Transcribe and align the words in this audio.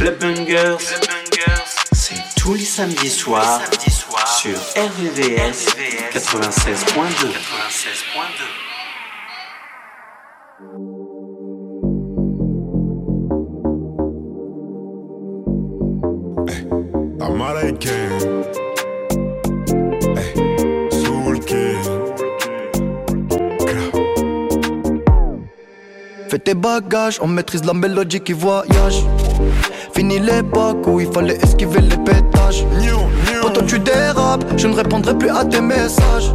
Club 0.00 0.18
Bungers, 0.18 0.78
c'est 1.92 2.14
tous 2.34 2.54
les 2.54 2.64
samedis 2.64 3.10
soirs 3.10 3.60
sur 4.24 4.56
RVVS 4.74 5.76
96.2. 6.10 7.28
Fais 26.30 26.38
tes 26.38 26.54
bagages, 26.54 27.18
on 27.20 27.26
maîtrise 27.26 27.66
la 27.66 27.74
mélodie 27.74 28.20
qui 28.20 28.32
voyage. 28.32 29.04
Fini 29.94 30.18
l'époque 30.18 30.86
où 30.86 31.00
il 31.00 31.10
fallait 31.12 31.38
esquiver 31.42 31.80
les 31.80 31.96
pétages. 31.96 32.64
Quand 33.42 33.66
tu 33.66 33.78
dérapes, 33.78 34.44
je 34.56 34.66
ne 34.68 34.74
répondrai 34.74 35.16
plus 35.16 35.30
à 35.30 35.44
tes 35.44 35.60
messages. 35.60 36.32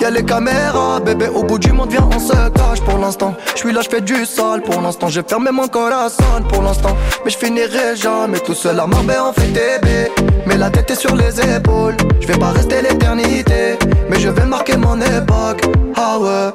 Y'a 0.00 0.10
les 0.10 0.24
caméras, 0.24 1.00
bébé, 1.00 1.28
au 1.28 1.42
bout 1.44 1.58
du 1.58 1.72
monde, 1.72 1.90
viens, 1.90 2.08
on 2.14 2.18
se 2.18 2.32
cache 2.32 2.80
pour 2.84 2.98
l'instant. 2.98 3.34
Je 3.54 3.60
suis 3.60 3.72
là, 3.72 3.80
je 3.82 3.88
fais 3.88 4.00
du 4.00 4.26
sale 4.26 4.62
pour 4.62 4.80
l'instant. 4.80 5.08
J'ai 5.08 5.22
fermé 5.22 5.50
mon 5.50 5.68
corazon 5.68 6.42
pour 6.48 6.62
l'instant. 6.62 6.96
Mais 7.24 7.30
je 7.30 7.38
finirai 7.38 7.96
jamais 7.96 8.40
tout 8.40 8.54
seul 8.54 8.78
à 8.80 8.86
Marbella, 8.86 9.26
on 9.28 9.32
fait 9.32 9.46
bébés. 9.48 10.10
Mais 10.46 10.56
la 10.56 10.70
tête 10.70 10.90
est 10.90 10.96
sur 10.96 11.14
les 11.14 11.40
épaules. 11.40 11.96
Je 12.20 12.26
vais 12.26 12.38
pas 12.38 12.50
rester 12.50 12.82
l'éternité, 12.82 13.78
mais 14.10 14.18
je 14.18 14.28
vais 14.28 14.46
marquer 14.46 14.76
mon 14.76 15.00
époque. 15.00 15.62
Ah 15.96 16.18
ouais. 16.18 16.50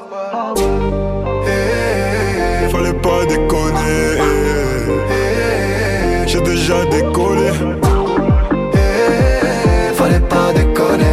Fallait 2.71 2.93
pas 2.93 3.25
déconner. 3.25 4.48
J'ai 6.39 6.51
déjà 6.51 6.85
décollé. 6.85 7.51
Fallait 9.93 10.19
pas 10.21 10.53
déconner. 10.55 11.03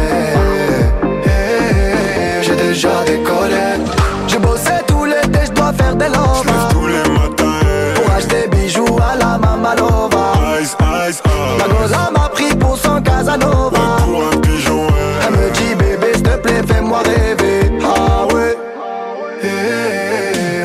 J'ai 2.41 2.55
déjà 2.55 3.03
décollé. 3.05 3.83
J'ai 4.27 4.37
bossé 4.37 4.71
tout 4.87 5.03
l'été, 5.03 5.39
je 5.47 5.51
dois 5.51 5.73
faire 5.73 5.95
des 5.97 6.07
lovas. 6.07 6.69
tous 6.71 6.87
les 6.87 7.09
matins. 7.11 7.59
Pour 7.95 8.13
acheter 8.13 8.47
bijoux 8.49 8.97
à 9.01 9.17
la 9.17 9.37
Mamalova. 9.37 10.33
Ice, 10.61 10.77
ice, 11.09 11.21
Ma 11.59 11.67
goza 11.67 12.09
m'a 12.13 12.29
pris 12.29 12.55
pour 12.55 12.77
son 12.77 13.01
Casanova. 13.01 13.97
Pour 14.05 14.23
un 14.31 14.37
pigeon, 14.39 14.87
Elle 15.27 15.33
me 15.33 15.51
dit 15.51 15.75
bébé, 15.75 16.13
s'il 16.13 16.23
te 16.23 16.37
plaît, 16.37 16.61
fais-moi 16.65 16.99
rêver. 16.99 17.69
Ah 17.83 18.33
ouais. 18.33 18.55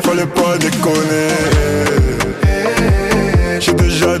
Fallait 0.03 0.25
pas 0.25 0.57
déconner. 0.57 1.27
J'ai 3.59 3.71
déjà 3.73 4.12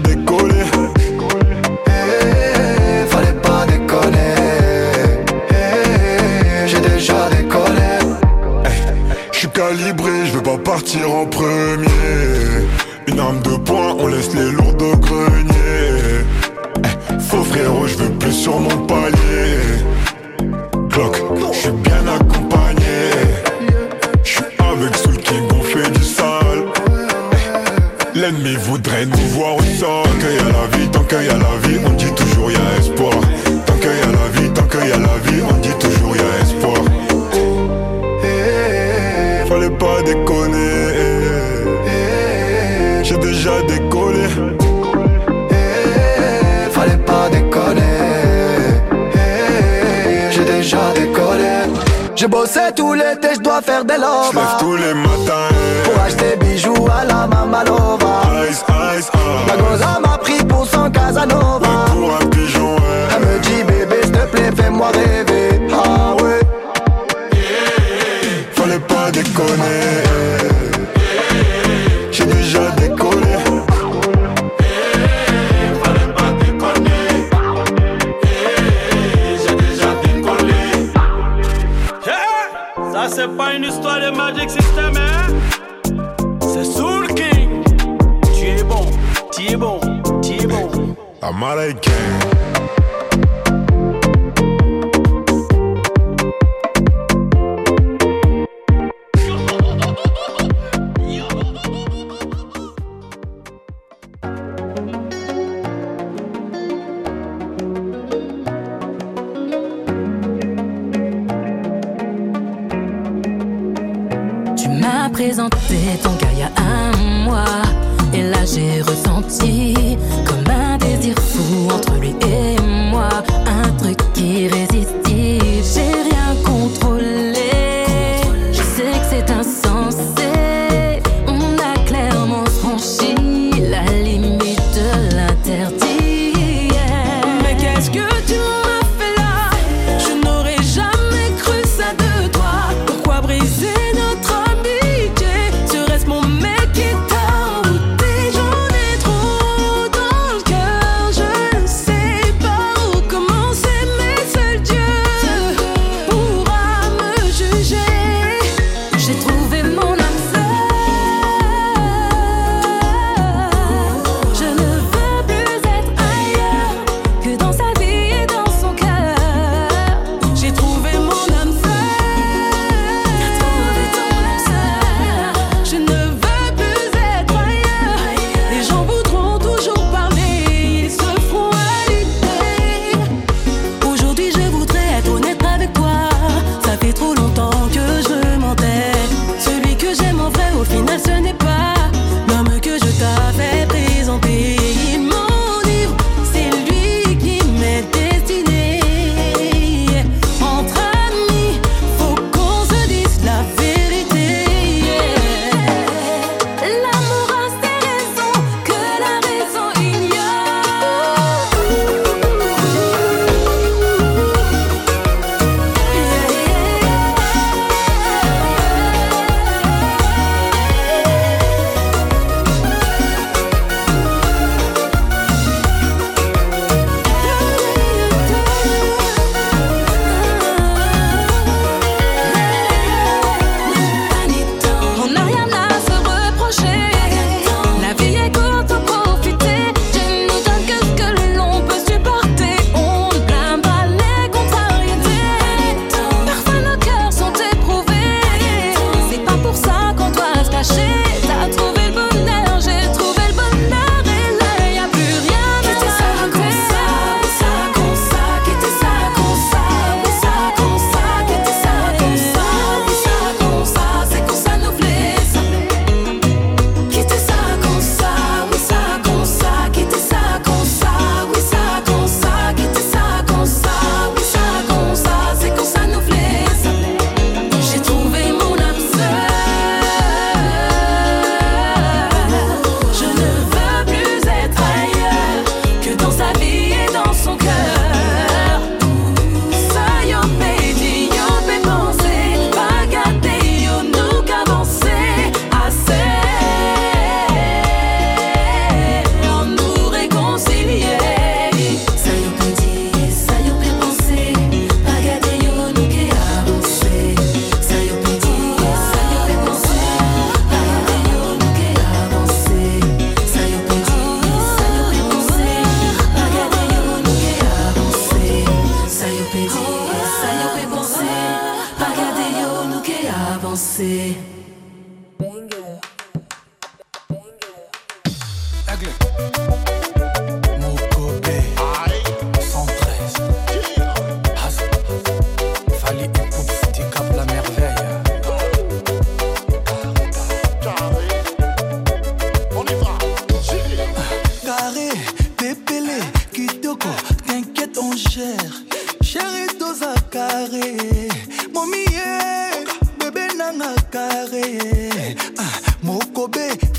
partir 10.73 11.05
en 11.07 11.27
premier. 11.27 12.52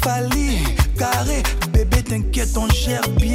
Fali, 0.04 0.58
carré, 0.98 1.42
bébé 1.72 2.02
t'inquiète 2.02 2.54
on 2.58 2.68
gère 2.68 3.08
bien. 3.18 3.33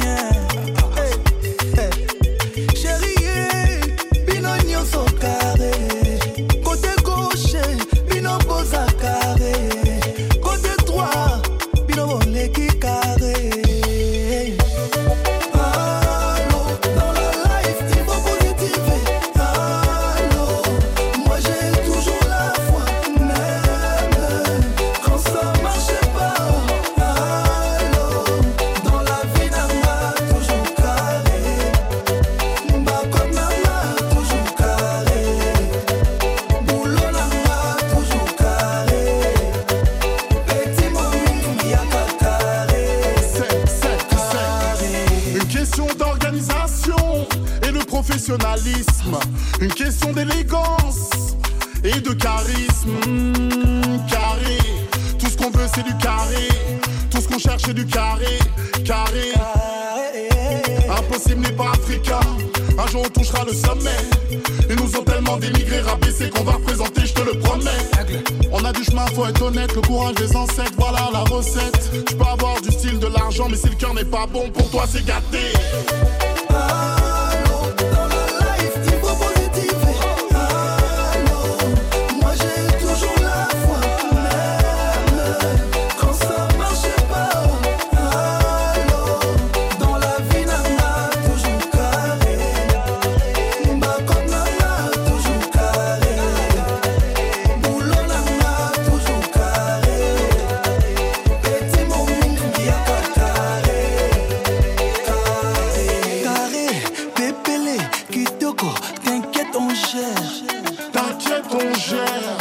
T'inquiète, 110.92 111.44
on 111.52 111.74
gère. 111.74 112.38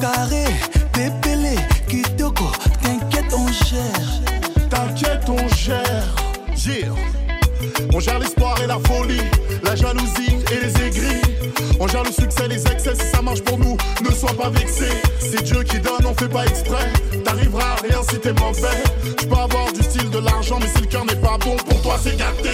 Carré, 0.00 0.44
kitoko, 1.88 2.44
t'inquiète, 2.82 3.32
on 3.32 3.48
gère. 3.48 4.68
T'inquiète, 4.70 5.28
on 5.28 5.48
gère. 5.48 6.94
On 7.92 8.00
gère 8.00 8.18
l'espoir 8.20 8.56
et 8.62 8.66
la 8.66 8.78
folie, 8.86 9.22
la 9.64 9.74
jalousie 9.74 10.36
et 10.52 10.66
les 10.66 10.86
aigris. 10.86 11.20
On 11.80 11.88
gère 11.88 12.04
le 12.04 12.12
succès, 12.12 12.46
les 12.48 12.64
excès, 12.66 12.94
si 12.94 13.06
ça 13.10 13.20
marche 13.20 13.42
pour 13.42 13.58
nous, 13.58 13.76
ne 14.02 14.10
sois 14.14 14.34
pas 14.34 14.50
vexé. 14.50 14.88
C'est 15.18 15.42
Dieu 15.42 15.62
qui 15.64 15.80
donne, 15.80 16.06
on 16.06 16.14
fait 16.14 16.28
pas 16.28 16.44
exprès. 16.44 16.92
T'arriveras 17.24 17.72
à 17.72 17.82
rien 17.82 18.02
si 18.08 18.18
t'es 18.20 18.32
mauvais. 18.32 18.84
Tu 19.18 19.26
peux 19.26 19.36
avoir 19.36 19.72
du 19.72 19.82
style, 19.82 20.10
de 20.10 20.18
l'argent, 20.18 20.58
mais 20.60 20.68
si 20.68 20.82
le 20.82 20.86
cœur 20.86 21.04
n'est 21.04 21.16
pas 21.16 21.38
bon, 21.38 21.56
pour 21.56 21.82
toi 21.82 21.98
c'est 22.00 22.16
gâté. 22.16 22.50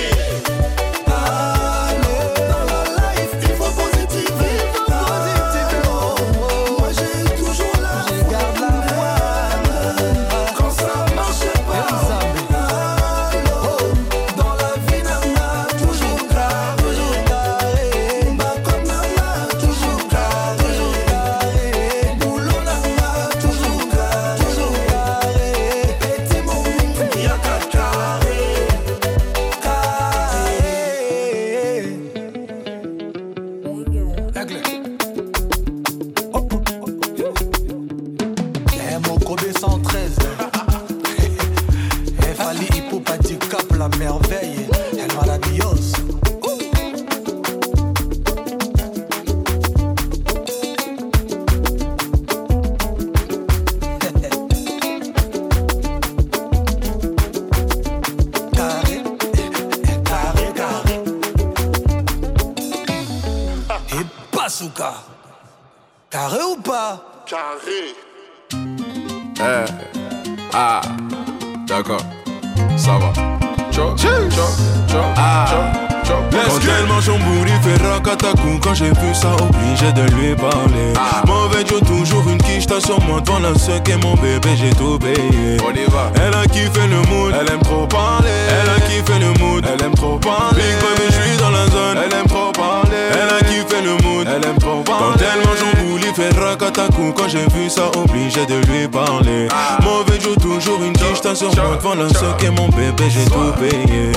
quand 97.16 97.28
j'ai 97.28 97.46
vu 97.54 97.68
ça, 97.68 97.90
obligé 97.96 98.46
de 98.46 98.56
lui 98.66 98.88
parler. 98.88 99.48
Ah. 99.50 99.78
Mauvais 99.82 100.20
jour, 100.20 100.36
toujours 100.36 100.82
une 100.82 100.92
distance 100.92 101.38
sur 101.38 101.54
moi 101.54 101.76
devant 101.76 101.94
l'insecte 101.94 102.42
et 102.44 102.50
mon 102.50 102.68
bébé, 102.68 103.04
j'ai 103.08 103.24
tout 103.24 103.52
payé. 103.58 104.12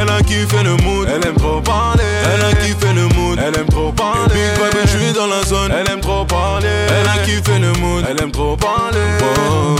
Elle 0.00 0.08
a 0.10 0.22
kiffé 0.22 0.62
le 0.62 0.76
mood, 0.82 1.08
elle 1.08 1.26
aime 1.26 1.36
trop 1.36 1.60
parler. 1.60 2.02
Elle 2.34 2.44
a 2.44 2.52
kiffé 2.54 2.92
le 2.94 3.08
mood, 3.14 3.38
elle 3.38 3.56
aime 3.58 3.66
trop 3.66 3.92
parler. 3.92 4.34
Big 4.34 4.82
je 4.82 4.88
suis 4.88 5.12
dans 5.12 5.26
la 5.26 5.42
zone, 5.44 5.72
elle 5.72 5.90
aime 5.92 6.00
trop 6.00 6.24
parler. 6.24 6.68
Elle 6.68 7.08
a 7.08 7.24
kiffé 7.24 7.58
le 7.58 7.72
mood, 7.80 8.04
elle 8.08 8.22
aime 8.22 8.32
trop 8.32 8.56
parler. 8.56 8.98
Oh. 9.20 9.76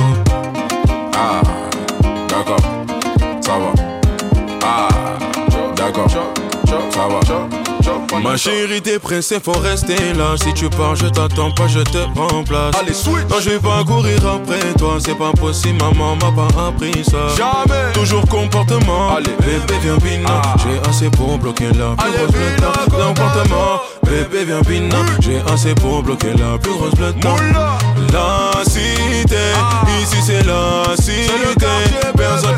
Ah, 1.15 1.41
d'accord, 2.29 2.61
ça 3.41 3.53
va. 3.53 3.73
Ah, 4.65 4.89
d'accord, 5.77 6.11
ça 6.11 6.19
va. 6.19 7.72
Ma 8.23 8.37
chérie, 8.37 8.81
tes 8.83 8.99
pressée, 8.99 9.39
faut 9.43 9.53
rester 9.53 9.97
là. 10.15 10.35
Si 10.37 10.53
tu 10.55 10.69
pars, 10.69 10.95
je 10.95 11.07
t'attends 11.07 11.51
pas, 11.53 11.67
je 11.67 11.81
te 11.81 11.99
remplace. 12.19 12.75
Allez, 12.81 12.95
switch. 12.95 13.27
Non, 13.29 13.37
je 13.41 13.51
vais 13.51 13.59
pas 13.59 13.83
courir 13.85 14.19
après 14.27 14.73
toi, 14.79 14.99
c'est 15.05 15.17
pas 15.17 15.33
possible, 15.33 15.79
maman 15.83 16.17
m'a 16.17 16.31
pas 16.31 16.69
appris 16.69 17.05
ça. 17.05 17.29
Jamais. 17.37 17.93
Toujours 17.95 18.27
comportement. 18.29 19.17
Allez, 19.17 19.35
bébé, 19.41 19.75
viens, 19.83 19.97
bina. 19.97 20.43
Ah. 20.45 20.55
J'ai 20.59 20.89
assez 20.89 21.11
pour 21.11 21.39
bloquer 21.39 21.69
la 21.69 21.97
plus 21.97 22.07
Allez, 22.07 22.27
grosse 22.61 23.01
L'emportement. 23.01 23.81
Bébé, 24.05 24.45
viens, 24.45 24.61
bina. 24.61 24.97
J'ai 25.21 25.41
assez 25.53 25.75
pour 25.75 26.03
bloquer 26.03 26.35
la 26.35 26.59
plus 26.59 26.73
grosse. 26.73 26.93
La 28.13 28.63
cité, 28.65 29.37
ah. 29.57 29.85
ici 30.03 30.17
c'est 30.25 30.47
la 30.47 30.95
cité. 30.97 31.33
Personne 32.17 32.52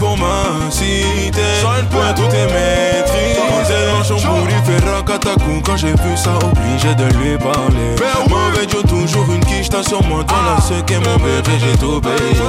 cité. 0.70 1.40
Point 1.62 1.84
pointe. 1.90 2.16
tout 2.16 2.34
est 2.34 2.46
maîtrisé. 2.46 3.34
Dans 3.38 4.04
il 4.48 4.64
fait 4.64 4.88
racatacou. 4.88 5.60
Quand 5.64 5.76
j'ai 5.76 5.92
vu 5.92 6.16
ça, 6.16 6.32
obligé 6.36 6.94
de 6.94 7.04
lui 7.18 7.36
parler. 7.38 7.96
Ben. 7.98 8.14
Mauvais 8.28 8.68
Joe, 8.68 8.82
toujours 8.82 9.26
une 9.32 9.44
quiche, 9.44 9.68
t'as 9.68 9.82
sur 9.82 10.02
moi. 10.04 10.24
Toi, 10.24 10.38
là, 10.46 10.60
ce 10.60 10.80
qu'est 10.82 10.98
mon 10.98 11.16
bébé, 11.16 11.52
j'ai 11.58 11.78
tout 11.78 12.00
payé. 12.00 12.40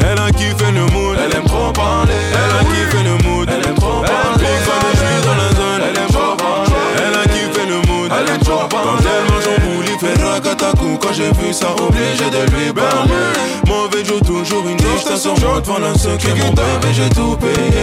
Elle 0.00 0.18
a 0.18 0.30
kiffé 0.30 0.70
le 0.72 0.86
mood, 0.92 1.16
elle 1.18 1.36
aime 1.36 1.44
trop 1.44 1.72
parler. 1.72 2.12
Elle 2.32 2.56
a 2.56 2.64
kiffé 2.70 3.02
le 3.02 3.28
mood, 3.28 3.48
elle 3.48 3.66
aime 3.66 3.74
trop 3.74 4.00
parler. 4.02 4.38
De 4.38 4.90
je 4.92 4.98
suis 4.98 5.26
dans 5.26 5.34
la 5.34 5.48
zone, 5.50 5.82
elle 5.88 5.98
aime 5.98 6.08
trop 6.08 6.36
parler. 6.36 6.72
Elle 6.96 7.18
a 7.18 7.24
kiffé 7.24 7.66
le 7.66 7.76
mood, 7.88 8.10
elle 8.12 8.34
aime 8.34 8.40
trop 8.40 8.68
parler. 8.68 8.86
Quand 8.86 9.10
elle 9.10 9.32
mange 9.32 9.44
son 9.44 9.60
boule, 9.66 9.86
fait 9.98 10.22
racatacou. 10.22 10.98
Quand 11.00 11.12
j'ai 11.12 11.32
vu 11.32 11.52
ça, 11.52 11.68
obligé 11.72 12.30
de 12.30 12.50
lui 12.54 12.72
parler. 12.72 13.65
Mauvais 13.96 14.08
Joe, 14.08 14.20
toujours 14.20 14.68
une 14.68 14.76
là, 14.76 15.94
ce 15.96 16.16
qu'est 16.16 16.34
mon 16.34 16.52
j'ai 16.92 17.08
tout 17.10 17.34
payé. 17.36 17.80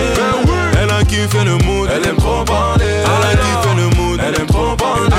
Elle 0.79 0.91
a 0.91 1.03
kiffé 1.03 1.43
le 1.43 1.57
mood, 1.65 1.89
elle 1.91 2.07
aime 2.07 2.17
trop 2.17 2.43
parler. 2.43 2.85
Elle 2.85 3.27
a 3.27 3.35
kiffé 3.35 3.75
le 3.75 3.95
mood, 3.95 4.19
elle 4.23 4.39
aime 4.39 4.45
trop 4.45 4.75
parler. 4.75 5.09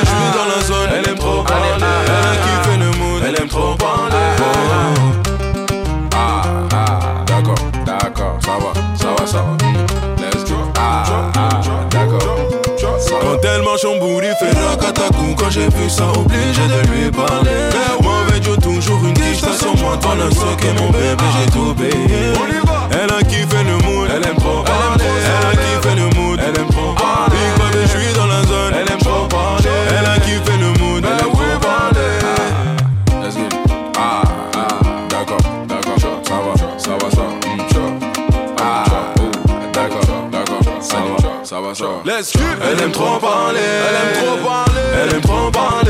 Je 0.00 0.06
suis 0.06 0.16
dans 0.34 0.46
la 0.48 0.60
zone, 0.64 0.90
elle 0.92 1.08
aime 1.08 1.18
trop 1.18 1.42
parler. 1.44 1.66
Elle 1.78 2.26
a 2.26 2.36
kiffé 2.42 2.76
le 2.78 2.86
mood, 2.98 3.22
elle 3.28 3.40
aime 3.40 3.48
trop 3.48 3.74
parler. 3.76 4.16
Ah, 6.14 6.42
ah, 6.72 7.24
d'accord, 7.26 7.54
d'accord, 7.86 8.38
ça 8.40 8.50
va, 8.50 8.96
ça 8.98 9.14
va, 9.16 9.26
ça 9.26 9.38
va. 9.38 9.56
Let's 10.20 10.44
go. 10.50 10.56
Ah, 10.76 11.04
ah, 11.36 11.60
d'accord. 11.90 12.50
Quand 13.08 13.44
elle 13.44 13.62
marche 13.62 13.84
en 13.84 13.98
bout, 13.98 14.20
il 14.20 14.34
fait 14.40 14.56
Quand 15.38 15.50
j'ai 15.50 15.68
vu 15.68 15.88
ça, 15.88 16.04
obligé 16.08 16.62
de 16.66 16.90
lui 16.90 17.10
parler 17.10 17.70
Joe, 18.42 18.56
toujours 18.58 19.04
une 19.04 19.14
t'as 19.14 19.52
sur 19.58 19.76
moi 19.76 19.96
Toi, 20.00 20.14
là, 20.16 20.24
ce 20.30 20.56
qu'est 20.56 20.72
mon 20.80 20.90
bébé, 20.90 21.24
j'ai 21.38 21.50
tout 21.52 21.74
payé. 21.74 22.32
Elle 22.92 23.12
a 23.12 23.22
kiffé 23.22 23.64
le 23.64 23.76
mood, 23.84 24.08
elle 24.14 24.26
aime 24.26 24.36
trop 24.36 24.62
parler. 24.62 25.04
Elle 25.04 25.46
a 25.46 25.52
kiffé 25.52 25.94
le 25.94 26.20
mood, 26.20 26.40
elle 26.42 26.60
aime 26.60 26.68
trop 26.68 26.94
parler. 26.94 27.36
Big 27.36 27.58
Baby, 27.58 27.82
je 27.82 27.98
suis 27.98 28.12
dans 28.14 28.26
la 28.26 28.42
zone, 28.42 28.74
elle 28.74 28.92
aime 28.92 28.98
trop 28.98 29.26
parler. 29.26 29.68
Elle 29.88 30.06
a 30.06 30.18
kiffé 30.18 30.56
le 30.58 30.72
mood, 30.78 31.04
elle 31.04 31.12
aime 31.12 31.32
trop 31.32 31.58
parler. 31.60 32.10
Let's 33.22 33.34
get 33.34 33.46
it. 33.46 33.54
Ah, 33.98 34.22
ah, 34.56 34.68
d'accord, 35.08 35.38
d'accord, 35.68 35.98
ça 35.98 36.34
va, 36.34 36.78
ça 36.78 36.90
va, 36.90 37.10
ça. 37.10 37.22
Ah, 38.58 38.84
d'accord, 39.72 40.00
d'accord, 40.32 40.60
ça 40.80 40.96
va, 40.96 41.44
ça 41.44 41.60
va, 41.60 41.74
ça 41.74 41.84
va. 41.84 42.16
Let's 42.16 42.32
go 42.36 42.42
Elle 42.62 42.82
aime 42.82 42.92
trop 42.92 43.18
parler. 43.18 43.60
Elle 43.60 43.96
aime 43.96 44.24
trop 44.24 44.48
parler. 44.48 44.80
Elle 45.02 45.14
aime 45.14 45.20
trop 45.20 45.50
parler 45.50 45.89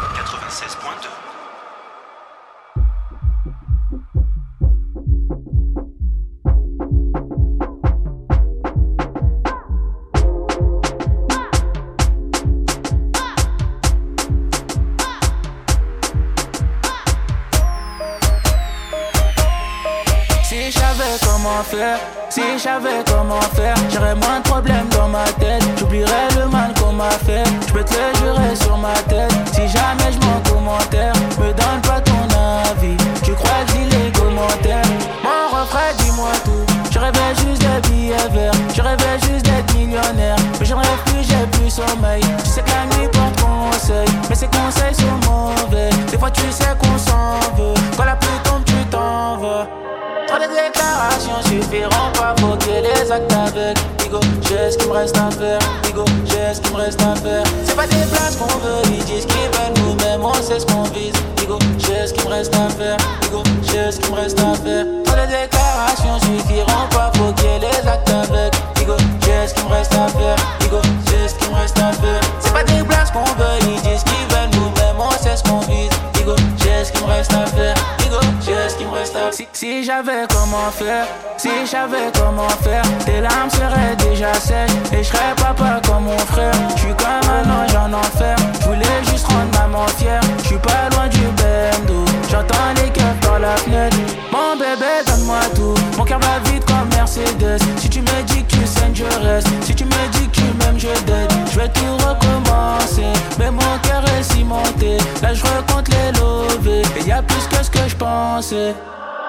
Trop 50.31 50.39
de 50.39 50.47
déclarations 50.47 51.41
suffiront 51.43 52.09
pas 52.13 52.33
pour 52.37 52.57
que 52.57 52.69
les 52.69 53.11
actes 53.11 53.33
avec 53.33 53.77
Digo, 53.97 54.21
j'ai 54.47 54.71
ce 54.71 54.77
qu'il 54.77 54.87
me 54.87 54.93
reste 54.93 55.17
à 55.17 55.29
faire 55.29 55.59
Digo, 55.83 56.05
j'ai 56.23 56.55
ce 56.55 56.61
qu'il 56.61 56.71
me 56.71 56.77
reste 56.77 57.01
à 57.01 57.15
faire. 57.15 57.43
C'est 57.65 57.75
pas 57.75 57.85
des 57.85 58.05
places 58.09 58.37
qu'on 58.37 58.47
veut, 58.59 58.81
ils 58.85 59.03
disent 59.03 59.25
qu'ils 59.25 59.51
veulent 59.51 59.83
nous-mêmes 59.83 60.23
On 60.23 60.33
sait 60.35 60.61
ce 60.61 60.65
qu'on 60.65 60.83
vise. 60.83 61.11
Digo, 61.35 61.59
j'ai 61.79 62.07
ce 62.07 62.13
qu'il 62.13 62.23
me 62.23 62.29
reste 62.29 62.55
à 62.55 62.69
faire 62.69 62.95
Digo, 63.23 63.43
j'ai 63.61 63.91
ce 63.91 63.99
qu'il 63.99 64.09
me 64.11 64.21
reste 64.21 64.39
à 64.39 64.53
faire. 64.55 64.85
Trop 65.03 65.15
de 65.15 65.27
déclarations 65.27 66.17
suffiront 66.21 66.87
pas 66.91 67.11
pour 67.15 67.35
que 67.35 67.59
les 67.59 67.89
actes 67.89 68.09
avec 68.09 68.53
Digo, 68.75 68.95
j'ai 69.25 69.49
ce 69.49 69.53
qu'il 69.53 69.65
me 69.65 69.73
reste 69.73 69.93
à 69.95 70.07
faire 70.07 70.37
Digo, 70.61 70.79
j'ai 71.07 71.27
ce 71.27 71.35
qu'il 71.35 71.49
me 71.49 71.55
reste 71.59 71.77
à 71.77 71.91
faire. 71.91 72.21
C'est 72.39 72.53
pas 72.53 72.63
des 72.63 72.81
places 72.83 73.11
qu'on 73.11 73.25
veut, 73.35 73.59
ils 73.63 73.81
disent 73.81 74.05
qu'ils 74.05 74.27
veulent 74.33 74.49
nous-mêmes 74.53 74.95
On 74.97 75.11
sait 75.11 75.35
ce 75.35 75.43
qu'on 75.43 75.59
vise. 75.59 75.91
Digo, 76.13 76.35
j'ai 76.63 76.85
ce 76.85 76.91
qu'il 76.93 77.01
me 77.05 77.11
reste 77.11 77.33
à 77.33 77.45
faire 77.47 77.75
Digo, 77.97 78.19
j'ai 78.45 78.69
ce 78.69 78.75
qu'il 78.77 78.87
me 78.87 78.93
reste 78.93 79.17
à 79.17 79.29
faire 79.29 79.47
Si, 79.61 79.83
j'avais 79.83 80.25
comment 80.27 80.71
faire, 80.71 81.05
si 81.37 81.67
j'avais 81.71 82.11
comment 82.17 82.49
faire 82.63 82.81
Tes 83.05 83.21
larmes 83.21 83.51
seraient 83.51 83.95
déjà 83.95 84.33
sèches 84.33 84.71
Et 84.91 85.03
je 85.03 85.09
serais 85.09 85.35
papa 85.37 85.79
comme 85.85 86.05
mon 86.05 86.17
frère. 86.17 86.51
Je 86.75 86.81
suis 86.81 86.95
comme 86.95 87.29
un 87.29 87.47
ange 87.47 87.75
en 87.75 87.93
enfer 87.93 88.35
Je 88.59 88.65
voulais 88.65 89.03
juste 89.07 89.27
rendre 89.27 89.51
maman 89.59 89.85
fière. 89.99 90.19
Je 90.39 90.47
suis 90.47 90.57
pas 90.57 90.89
loin 90.89 91.07
du 91.09 91.19
bendo 91.37 92.05
J'entends 92.31 92.73
les 92.75 92.89
keufs 92.89 93.19
par 93.21 93.37
la 93.37 93.55
fenêtre. 93.57 93.97
Mon 94.31 94.55
bébé 94.57 95.05
donne-moi 95.05 95.41
tout 95.53 95.75
Mon 95.95 96.05
cœur 96.05 96.17
va 96.21 96.39
vite 96.49 96.65
comme 96.65 96.89
Mercedes. 96.95 97.61
Si 97.77 97.87
tu 97.87 98.01
me 98.01 98.23
dis 98.23 98.43
que 98.43 98.55
tu 98.55 98.65
saignes 98.65 98.95
je 98.95 99.03
reste. 99.23 99.47
Si 99.61 99.75
tu 99.75 99.85
me 99.85 100.11
dis 100.13 100.27
que 100.29 100.37
tu 100.37 100.43
m'aimes 100.57 100.79
je 100.79 100.87
dead 101.05 101.31
Je 101.51 101.59
vais 101.59 101.69
tout 101.69 101.97
recommencer. 101.97 103.13
Mais 103.37 103.51
mon 103.51 103.77
cœur 103.83 104.03
est 104.17 104.23
cimenté 104.23 104.97
Là 105.21 105.35
je 105.35 105.43
recompte 105.43 105.89
les 105.89 106.19
lovés. 106.19 106.81
Et 106.97 107.07
y 107.07 107.11
a 107.11 107.21
plus 107.21 107.45
que 107.47 107.63
ce 107.63 107.69
que 107.69 107.87
je 107.87 107.95
pensais 107.95 108.73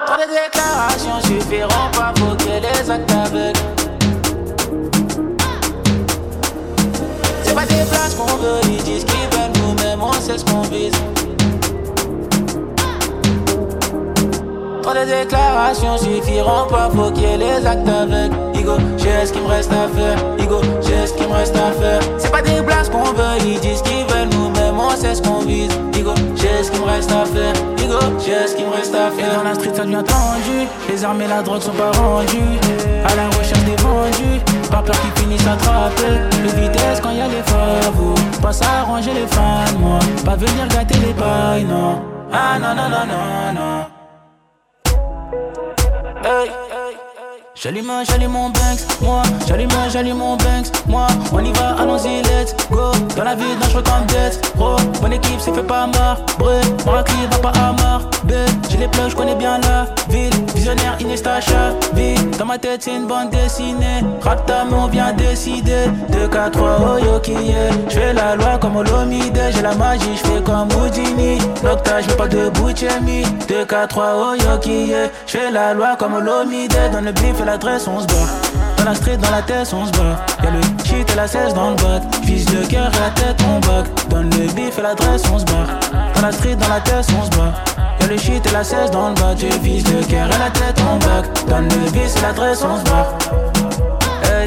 Trop 0.07 0.17
de 0.17 0.27
déclarations 0.29 1.21
suffiront 1.23 1.91
pas 1.93 2.13
pour 2.17 2.37
que 2.37 2.45
les 2.45 2.91
actes 2.91 3.11
avec 3.11 3.57
C'est 7.43 7.55
pas 7.55 7.65
des 7.65 7.85
places 7.89 8.15
qu'on 8.17 8.37
veut, 8.37 8.61
ils 8.65 8.83
disent 8.83 9.05
qu'ils 9.05 9.39
veulent 9.39 9.53
nous-mêmes, 9.63 10.03
on 10.03 10.13
sait 10.13 10.39
ce 10.39 10.45
qu'on 10.45 10.63
vise. 10.63 10.93
Trop 14.83 14.93
de 14.93 15.05
déclarations 15.05 15.97
suffiront 15.99 16.67
pas 16.69 16.89
pour 16.89 17.13
qu'il 17.13 17.23
y 17.23 17.27
ait 17.27 17.37
les 17.37 17.67
actes 17.67 17.89
avec 17.89 18.33
Igo, 18.55 18.77
j'ai 18.99 19.27
ce 19.27 19.33
qu'il 19.33 19.43
me 19.43 19.49
reste 19.49 19.71
à 19.73 19.89
faire. 19.97 20.19
Igo, 20.39 20.61
j'ai 20.81 21.07
ce 21.07 21.15
qu'il 21.15 21.29
me 21.29 21.35
reste 21.35 21.57
à 21.57 21.71
faire. 21.73 22.01
C'est 22.19 22.33
pas 22.33 22.43
des 22.43 22.61
places 22.63 22.89
qu'on 22.89 23.13
veut, 23.13 23.39
ils 23.47 23.61
disent 23.61 23.83
qu'ils 23.83 24.05
veulent 24.07 24.29
nous-mêmes, 24.33 24.79
on 24.79 24.91
sait 24.97 25.15
ce 25.15 25.23
qu'on 25.23 25.41
vise. 25.41 25.71
Igo, 25.97 26.15
j'ai 26.63 26.69
ce 26.69 26.71
qu'il 26.71 26.81
me 26.81 26.87
reste 26.87 27.11
à 27.11 27.25
faire. 27.25 27.55
Igo, 27.79 27.99
j'ai 28.25 28.47
ce 28.47 28.55
qu'il 28.55 28.67
me 28.67 28.71
reste 28.73 28.95
à 28.95 29.11
faire. 29.11 29.33
Et 29.33 29.37
dans 29.37 29.43
la 29.43 29.55
street 29.55 29.75
ça 29.75 29.85
devient 29.85 30.05
tendu. 30.07 30.69
Les 30.89 31.05
armes 31.05 31.21
et 31.21 31.27
la 31.27 31.43
drogue 31.43 31.61
sont 31.61 31.73
pas 31.73 31.91
rendues. 31.93 32.59
À 33.05 33.15
la 33.17 33.27
recherche 33.29 33.65
des 33.65 33.77
vendus. 33.83 34.41
Pas 34.71 34.83
peur 34.83 34.97
qu'ils 35.01 35.23
finissent 35.23 35.47
attrapés 35.47 36.21
Le 36.43 36.49
vitesse 36.61 37.01
quand 37.03 37.11
y 37.11 37.21
a 37.21 37.29
les 37.29 37.43
favos. 37.43 38.15
Pas 38.41 38.53
s'arranger 38.53 39.13
les 39.13 39.27
fans, 39.27 39.79
moi. 39.79 39.99
Pas 40.25 40.37
venir 40.37 40.67
gâter 40.69 40.99
les 40.99 41.13
pailles, 41.13 41.65
non. 41.65 42.01
Ah 42.33 42.59
non 42.59 42.75
non 42.75 42.89
non 42.89 43.07
non 43.07 43.53
non. 43.55 43.87
Hey, 46.25 46.51
J'allume, 47.63 47.93
j'allume 48.03 48.33
mon 48.33 48.51
Banks, 48.51 48.81
moi. 49.01 49.23
J'allume, 49.47 49.71
j'allume 49.89 50.17
mon 50.17 50.37
Banks, 50.37 50.73
moi. 50.89 51.07
On 51.33 51.39
y 51.45 51.53
va, 51.53 51.77
allons-y, 51.81 52.21
let's 52.23 52.57
go. 52.73 52.91
Dans 53.17 53.23
la 53.23 53.37
ville, 53.37 53.57
dangereux 53.61 53.85
comme 53.85 54.05
Death, 54.07 54.53
bro. 54.57 54.75
Bonne 55.01 55.13
équipe, 55.13 55.39
c'est 55.39 55.55
fait 55.55 55.63
pas 55.63 55.87
marre, 55.87 56.19
bré. 56.41 56.61
Maraki 56.85 57.15
va 57.31 57.39
pas 57.39 57.53
à 57.61 57.73
marre, 57.73 58.03
J'ai 58.69 58.79
les 58.79 58.89
je 59.09 59.15
connais 59.15 59.37
bien 59.37 59.61
la 59.61 59.87
ville. 60.13 60.33
Visionnaire, 60.57 60.97
Inesta, 60.99 61.39
ville. 61.95 62.31
Dans 62.37 62.47
ma 62.47 62.59
tête, 62.59 62.83
c'est 62.83 62.97
une 62.97 63.07
bande 63.07 63.31
dessinée. 63.31 64.03
Rapta, 64.21 64.65
on 64.73 64.89
vient 64.89 65.13
décider. 65.13 65.87
2, 66.11 66.27
4, 66.27 66.51
3, 66.51 66.79
oh 66.81 66.99
yo, 66.99 67.21
qui 67.21 67.33
est. 67.33 67.71
J'fais 67.89 68.13
la 68.13 68.35
loi 68.35 68.59
comme 68.61 68.75
Olomide. 68.75 69.39
J'ai 69.55 69.63
la 69.63 69.75
magie, 69.77 70.17
j'fais 70.17 70.43
comme 70.43 70.69
Houdini. 70.73 71.39
Nocta, 71.63 72.01
j'mets 72.01 72.17
pas 72.17 72.27
de 72.27 72.49
Bouchemi. 72.49 73.23
2, 73.47 73.65
4, 73.67 73.89
3, 73.89 74.15
oh 74.17 74.35
yo, 74.35 74.59
qui 74.61 74.91
est. 74.91 75.13
J'fais 75.29 75.53
la 75.53 75.75
loi 75.75 75.95
comme 75.97 76.15
Olomide. 76.15 76.77
Dans 76.93 77.01
le 77.01 77.13
bif 77.13 77.45
la 77.45 77.52
on 77.61 78.01
se. 78.01 78.07
Dans 78.07 78.85
la 78.85 78.95
street, 78.95 79.19
dans 79.19 79.31
la 79.31 79.43
tête, 79.43 79.73
on 79.75 79.87
se 79.87 79.91
bat. 79.93 80.25
Y'a 80.43 80.51
le 80.51 80.61
shit 80.85 81.11
et 81.11 81.17
la 81.17 81.27
cesse 81.27 81.55
dans 81.55 81.71
le 81.71 81.77
bac. 81.77 82.03
Vise 82.23 82.49
le 82.51 82.67
cœur 82.67 82.91
et 82.95 83.01
la 83.01 83.11
tête, 83.11 83.41
on 83.47 83.61
bac. 83.61 83.87
Donne 84.09 84.31
le 84.31 84.53
bif 84.53 84.79
et 84.79 84.83
l'adresse, 84.83 85.23
on 85.33 85.39
se 85.39 85.45
bat. 85.45 85.67
Dans 86.15 86.23
la 86.23 86.33
street, 86.33 86.57
dans 86.57 86.69
la 86.69 86.81
tête, 86.81 87.07
on 87.19 87.25
se 87.25 87.31
bat. 87.31 87.53
Y'a 88.01 88.07
le 88.07 88.17
shit 88.17 88.47
et 88.47 88.51
la 88.51 88.65
cesse 88.65 88.91
dans 88.91 89.11
le 89.11 89.15
bac. 89.15 89.37
Tu 89.37 89.47
vises 89.59 89.85
le 89.93 90.03
cœur 90.05 90.27
et 90.27 90.39
la 90.39 90.51
tête, 90.51 90.81
on 90.91 90.97
bac. 90.97 91.27
Donne 91.47 91.69
le 91.69 91.91
bif 91.91 92.17
et 92.17 92.23
l'adresse, 92.23 92.63
on 92.65 92.79
se 92.79 92.91
bat. 92.91 93.19
Hey. 94.25 94.47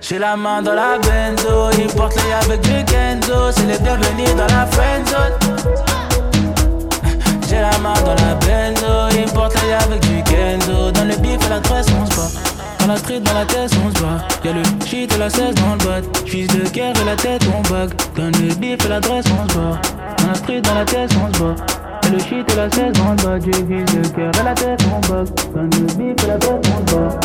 J'ai 0.00 0.18
la 0.18 0.36
main 0.36 0.62
dans 0.62 0.72
la 0.72 0.98
benzo, 0.98 1.70
il 1.78 1.86
porte 1.94 2.16
les 2.16 2.32
avec 2.32 2.62
du 2.62 2.84
Kenzo, 2.84 3.52
c'est 3.52 3.66
les 3.66 3.78
bienvenus 3.78 4.34
dans 4.34 4.46
la 4.46 4.66
friendzone. 4.66 5.89
J'ai 7.50 7.60
la 7.60 7.76
main 7.78 7.94
dans 8.04 8.14
la 8.14 8.34
benzo, 8.36 9.08
il 9.18 9.26
porte 9.32 9.56
avec 9.56 10.00
du 10.02 10.22
Kenzo. 10.22 10.92
Dans 10.92 11.04
le 11.04 11.16
bif 11.16 11.44
et 11.44 11.48
la 11.48 11.58
tresse, 11.58 11.88
on 12.00 12.06
se 12.06 12.14
bat. 12.14 12.28
Dans 12.78 12.86
la 12.86 12.96
street, 12.96 13.18
dans 13.20 13.34
la 13.34 13.44
tête, 13.44 13.72
on 13.84 13.90
se 13.92 14.00
bat. 14.00 14.18
Y'a 14.44 14.52
le 14.52 14.62
shit 14.86 15.12
et 15.12 15.18
la 15.18 15.28
cesse 15.28 15.56
dans 15.56 15.72
le 15.72 15.78
bat. 15.84 16.00
Fils 16.26 16.46
de 16.46 16.60
cœur 16.68 16.94
et 17.02 17.04
la 17.04 17.16
tête, 17.16 17.42
on 17.52 17.60
bug. 17.68 17.90
Dans 18.16 18.26
le 18.26 18.54
bif 18.54 18.86
et 18.86 18.88
la 18.88 19.00
dresse, 19.00 19.24
on 19.26 19.48
se 19.48 19.54
bat. 19.56 19.80
Dans 20.18 20.28
la 20.28 20.34
street, 20.34 20.60
dans 20.60 20.74
la 20.74 20.84
tête, 20.84 21.10
on 21.20 21.26
se 21.34 21.40
bat. 21.42 21.56
Y'a 22.04 22.10
le 22.10 22.20
shit 22.20 22.48
et 22.52 22.56
la 22.56 22.70
cesse 22.70 22.92
dans 22.92 23.10
le. 23.10 23.16
Du 23.40 23.52
fils 23.52 23.68
de 23.68 24.06
cœur 24.14 24.30
et 24.40 24.44
la 24.44 24.54
tête, 24.54 24.84
on 24.86 25.00
bug. 25.08 25.26
Dans 25.52 25.62
le 25.62 25.68
bif 25.68 26.22
et 26.22 26.26
la 26.28 26.38
tête, 26.38 26.70
on 26.72 26.78
se 26.88 26.94
bat. 26.94 27.18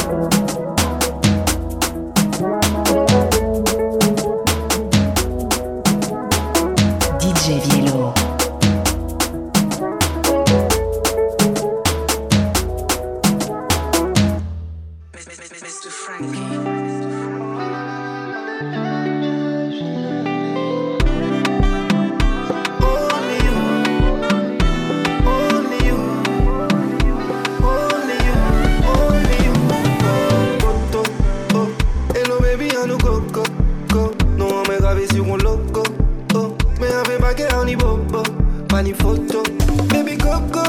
ni 38.86 38.94
photo. 38.94 39.42
Baby 39.90 40.16
coco 40.18 40.62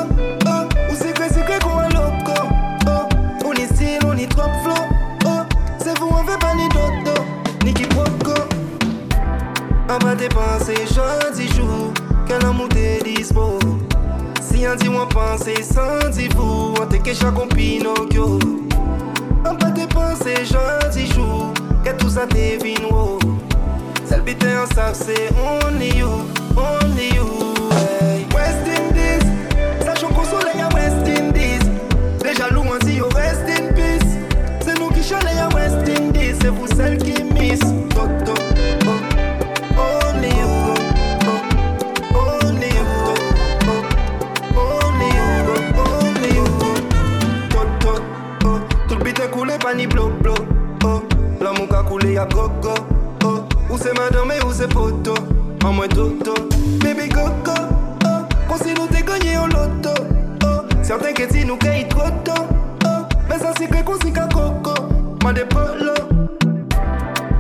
oh 0.47 0.93
usikwe 0.93 1.29
sikwe 1.29 1.59
kuwa 1.63 1.89
loko 1.91 2.49
oh 2.89 3.49
unisiri 3.49 4.07
uni 4.11 4.27
trop 4.27 4.51
flow 4.63 4.87
oh 5.27 5.45
c'est 5.79 5.99
vous 5.99 6.09
on 6.09 6.25
veut 6.25 6.39
pas 6.39 6.55
ni 6.55 6.67
dodo. 6.71 7.21
Ni 7.65 7.75
qui 7.75 7.83
quiproquo 7.83 8.35
on 9.91 9.99
va 10.05 10.15
dépenser 10.15 10.87
chaque 10.95 11.35
10 11.35 11.57
jours 11.57 11.93
que 12.27 12.33
l'amour 12.43 12.69
t'est 12.71 13.03
dispo 13.05 13.59
si 14.41 14.65
on 14.67 14.75
dit 14.77 14.89
on 14.89 15.07
pense 15.07 15.45
sans 15.63 16.09
dis 16.11 16.29
vous 16.35 16.75
on 16.81 16.87
te 16.87 16.97
cache 16.97 17.19
comme 17.35 17.49
Pinocchio 17.49 18.39
on 19.45 19.55
va 19.63 19.71
dépenser 19.71 20.45
chaque 20.45 20.91
10 20.91 21.15
jours 21.15 21.53
que 21.85 21.91
tout 21.93 22.09
ça 22.09 22.27
t'est 22.27 22.59
vino 22.63 23.19
Celle 24.07 24.23
bite 24.23 24.45
en 24.45 24.75
sac 24.75 24.95
c'est 24.95 25.29
only 25.37 25.99
you, 25.99 26.09
only 26.57 27.15
you. 27.15 27.46
West 28.37 28.68
Indies. 28.79 29.27
Sachons 29.85 30.12
qu'au 30.14 30.25
soleil 30.25 30.62
West 30.75 31.09
Indies. 31.09 31.64
Les 32.25 32.35
jaloux 32.35 32.64
on 32.68 32.79
dit 32.85 33.01
rest 33.01 33.49
in 33.49 33.72
peace 33.75 34.12
C'est 34.61 34.79
nous 34.79 34.90
qui 34.90 35.03
chalons 35.03 35.55
West 35.55 35.88
Indies. 35.88 36.37
C'est 36.40 36.51
vous 36.51 36.68
celle 36.77 36.99
qui 36.99 37.25
miss. 37.25 37.61
Toto 37.90 38.35
Pani 49.66 49.88
bloc 49.88 50.12
bloc, 50.22 50.38
oh, 50.85 51.03
l'amour 51.40 51.66
qu'a 51.68 51.83
coulé 51.83 52.16
à 52.18 52.25
go 52.27 52.49
go, 52.62 52.75
oh, 53.25 53.42
où 53.68 53.77
c'est 53.77 53.92
madame 53.99 54.31
où 54.46 54.53
c'est 54.53 54.72
poteau, 54.72 55.14
en 55.64 55.72
moins 55.72 55.88
toto. 55.88 56.46
ke 61.17 61.27
di 61.33 61.45
nou 61.49 61.57
ke 61.57 61.73
yi 61.73 61.85
troto 61.89 62.37
oh. 62.85 63.03
Mè 63.29 63.39
san 63.41 63.57
si 63.57 63.67
kwe 63.71 63.83
kon 63.89 64.01
si 64.05 64.13
ka 64.13 64.27
koko 64.33 64.77
Mwen 65.25 65.39
de 65.39 65.47
polo 65.49 65.97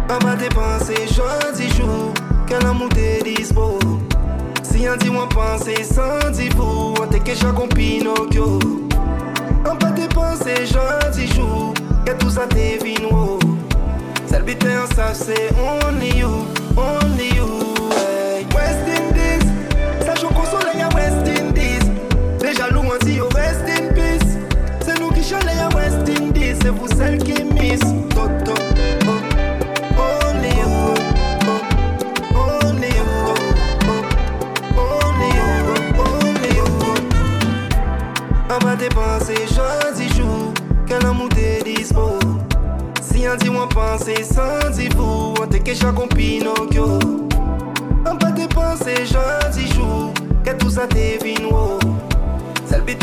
An 0.08 0.18
ba 0.24 0.32
depanse 0.40 0.96
jodi 1.12 1.68
jou 1.76 2.12
Ke 2.48 2.60
lan 2.62 2.78
moun 2.78 2.92
te 2.94 3.18
dispo. 3.26 3.74
Si 4.62 4.86
an 4.86 5.00
di 5.02 5.10
wan 5.12 5.28
panse 5.34 5.76
san 5.84 6.32
di 6.32 6.48
pou 6.56 6.96
An 7.02 7.12
teke 7.12 7.36
chakon 7.36 7.68
Pinokyo 7.76 8.56
An 9.66 9.76
pa 9.76 9.92
depanse 9.92 10.62
jodi 10.72 11.28
jou 11.36 11.74
Ke 12.06 12.14
tout 12.16 12.30
sa 12.30 12.46
te 12.46 12.78
vin 12.78 13.08
wou. 13.10 13.40
Sel 14.30 14.46
biten 14.46 14.78
an 14.78 14.86
saf 14.94 15.16
se 15.18 15.50
only 15.58 16.14
you. 16.20 16.55
celle 26.96 27.18
you, 27.28 27.44
mise 27.52 27.80
Toto. 28.10 28.54
Si 43.98 44.22
sans 44.22 44.70
vous 44.94 45.34
On 45.40 45.46
te 45.46 45.56
cache 45.56 45.78
Que 50.44 50.50
tout 50.52 50.70
ça 50.70 50.86
vino 51.22 51.78
Celle 52.68 52.84
qui 52.84 52.96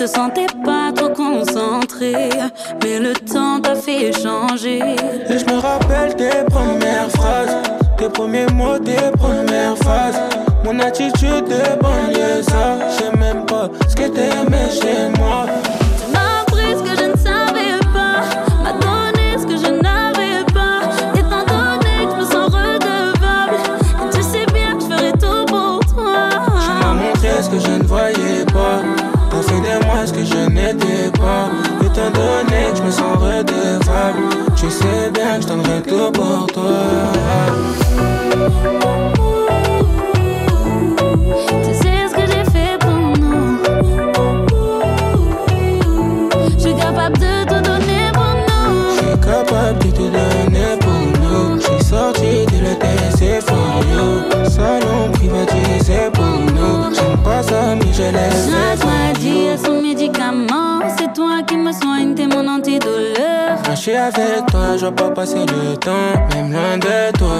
te 0.00 0.06
sentais 0.08 0.59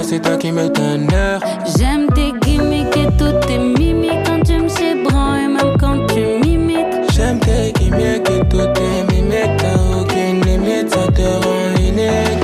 c'est 0.03 0.19
toi 0.19 0.37
qui 0.37 0.51
me 0.51 0.67
t'honneur. 0.67 1.41
J'aime 1.77 2.07
tes 2.15 2.33
gimmicks 2.41 2.97
et 2.97 3.07
toutes 3.17 3.45
tes 3.47 3.57
mimiques 3.57 4.23
quand 4.25 4.41
tu 4.43 4.59
me 4.59 4.67
sais 4.67 4.91
et 4.91 5.47
même 5.47 5.77
quand 5.79 6.05
tu 6.07 6.21
m'imites. 6.41 7.11
J'aime 7.13 7.39
tes 7.39 7.71
gimmicks 7.73 8.29
et 8.29 8.47
toutes 8.49 8.73
tes 8.73 9.03
mimiques, 9.13 9.57
t'as 9.57 9.75
aucune 9.99 10.41
limite, 10.45 10.89
ça 10.89 11.07
te 11.11 11.21
rend 11.21 11.75
unique. 11.79 12.41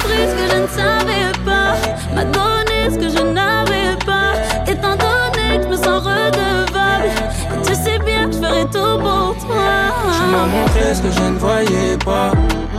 Ce 0.00 0.34
que 0.34 0.54
je 0.54 0.62
ne 0.62 0.66
savais 0.68 1.32
pas, 1.44 1.74
m'a 2.14 2.24
donné 2.24 2.90
ce 2.90 2.96
que 2.96 3.08
je 3.08 3.22
n'avais 3.22 3.96
pas. 4.06 4.32
Étant 4.70 4.96
donné 4.96 5.58
que 5.58 5.64
je 5.64 5.68
me 5.68 5.76
sens 5.76 6.02
redevable, 6.04 7.06
et 7.06 7.66
tu 7.66 7.74
sais 7.74 7.98
bien 8.04 8.26
que 8.26 8.32
je 8.32 8.38
ferai 8.38 8.64
tout 8.66 8.98
pour 8.98 9.34
toi. 9.46 9.70
Tu 10.16 10.22
m'as 10.30 10.46
montré 10.46 10.94
ce 10.94 11.02
que 11.02 11.10
je 11.10 11.22
ne 11.22 11.38
voyais 11.38 11.96
pas. 12.04 12.32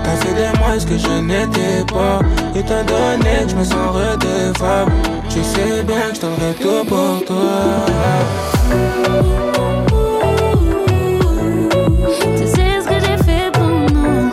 T'as 0.03 0.15
fait 0.17 0.33
de 0.33 0.57
moi 0.59 0.79
ce 0.79 0.85
que 0.85 0.97
je 0.97 1.21
n'étais 1.21 1.83
pas. 1.91 2.19
Étant 2.55 2.83
donné 2.85 3.43
que 3.43 3.49
je 3.49 3.55
me 3.55 3.63
sens 3.63 3.87
redevable, 3.93 4.91
tu 5.29 5.43
sais 5.43 5.83
bien 5.83 6.09
que 6.09 6.15
je 6.15 6.21
donnerai 6.21 6.53
tout 6.61 6.85
pour 6.87 7.25
toi. 7.25 7.85
Tu 12.37 12.45
sais 12.47 12.81
ce 12.81 12.87
que 12.87 12.95
j'ai 12.99 13.17
fait 13.23 13.51
pour 13.53 13.63
nous. 13.93 14.31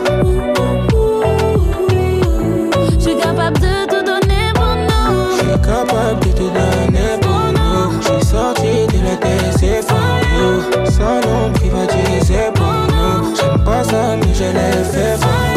Je 2.93 2.99
suis 2.99 3.15
capable 3.15 3.59
de 3.59 3.85
tout 3.89 4.03
donner 4.05 4.51
pour 4.53 4.75
nous. 4.75 5.31
Je 5.31 5.37
suis 5.39 5.59
capable 5.61 6.19
de 6.19 6.31
te 6.31 6.43
donner 6.59 7.11
pour 7.21 7.45
nous. 7.53 8.01
Suis 8.01 8.25
sorti 8.27 8.73
de 8.87 8.99
la 9.05 9.15
tête, 9.15 9.53
c'est 9.59 9.81
pour 9.87 9.97
nous. 10.33 10.85
Salon 10.91 11.51
privatisé 11.53 12.51
pour 12.53 12.65
nous. 12.65 13.35
J'aime 13.35 13.63
pas 13.63 13.83
ça, 13.83 14.15
mais 14.17 14.33
je 14.33 14.43
l'ai 14.43 14.83
fait 14.83 15.17
pour 15.19 15.50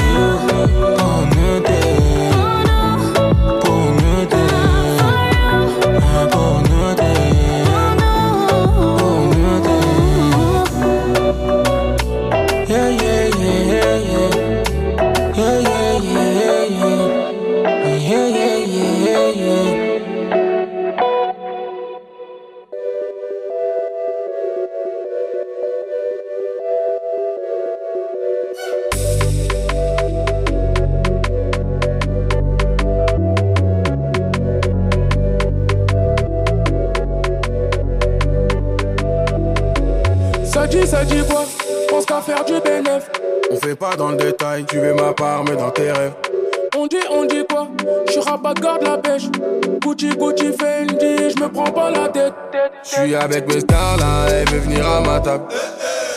avec 53.25 53.49
mes 53.49 53.61
stars 53.61 53.97
là, 53.99 54.27
elle 54.31 54.49
veut 54.51 54.59
venir 54.59 54.87
à 54.87 55.01
ma 55.01 55.19
table. 55.19 55.45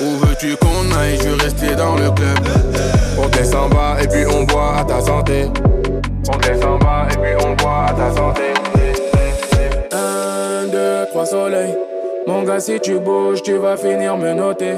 Où 0.01 0.17
veux-tu 0.25 0.57
qu'on 0.57 0.99
aille? 0.99 1.17
Je 1.17 1.29
veux 1.29 1.41
rester 1.41 1.73
dans 1.75 1.95
le 1.95 2.11
club. 2.11 2.37
On 3.17 3.27
descend 3.29 3.73
bas 3.73 3.95
et 4.01 4.07
puis 4.07 4.25
on 4.27 4.43
boit 4.43 4.79
à 4.79 4.83
ta 4.83 4.99
santé. 4.99 5.49
On 6.31 6.37
descend 6.37 6.79
bas 6.81 7.07
et 7.09 7.17
puis 7.17 7.45
on 7.45 7.53
boit 7.55 7.85
à 7.87 7.93
ta 7.93 8.11
santé. 8.13 8.53
Un, 9.93 10.67
deux, 10.67 11.05
trois 11.09 11.25
soleils. 11.25 11.77
Mon 12.27 12.43
gars, 12.43 12.59
si 12.59 12.77
tu 12.81 12.99
bouges, 12.99 13.41
tu 13.41 13.53
vas 13.57 13.77
finir 13.77 14.17
me 14.17 14.33
noter. 14.33 14.75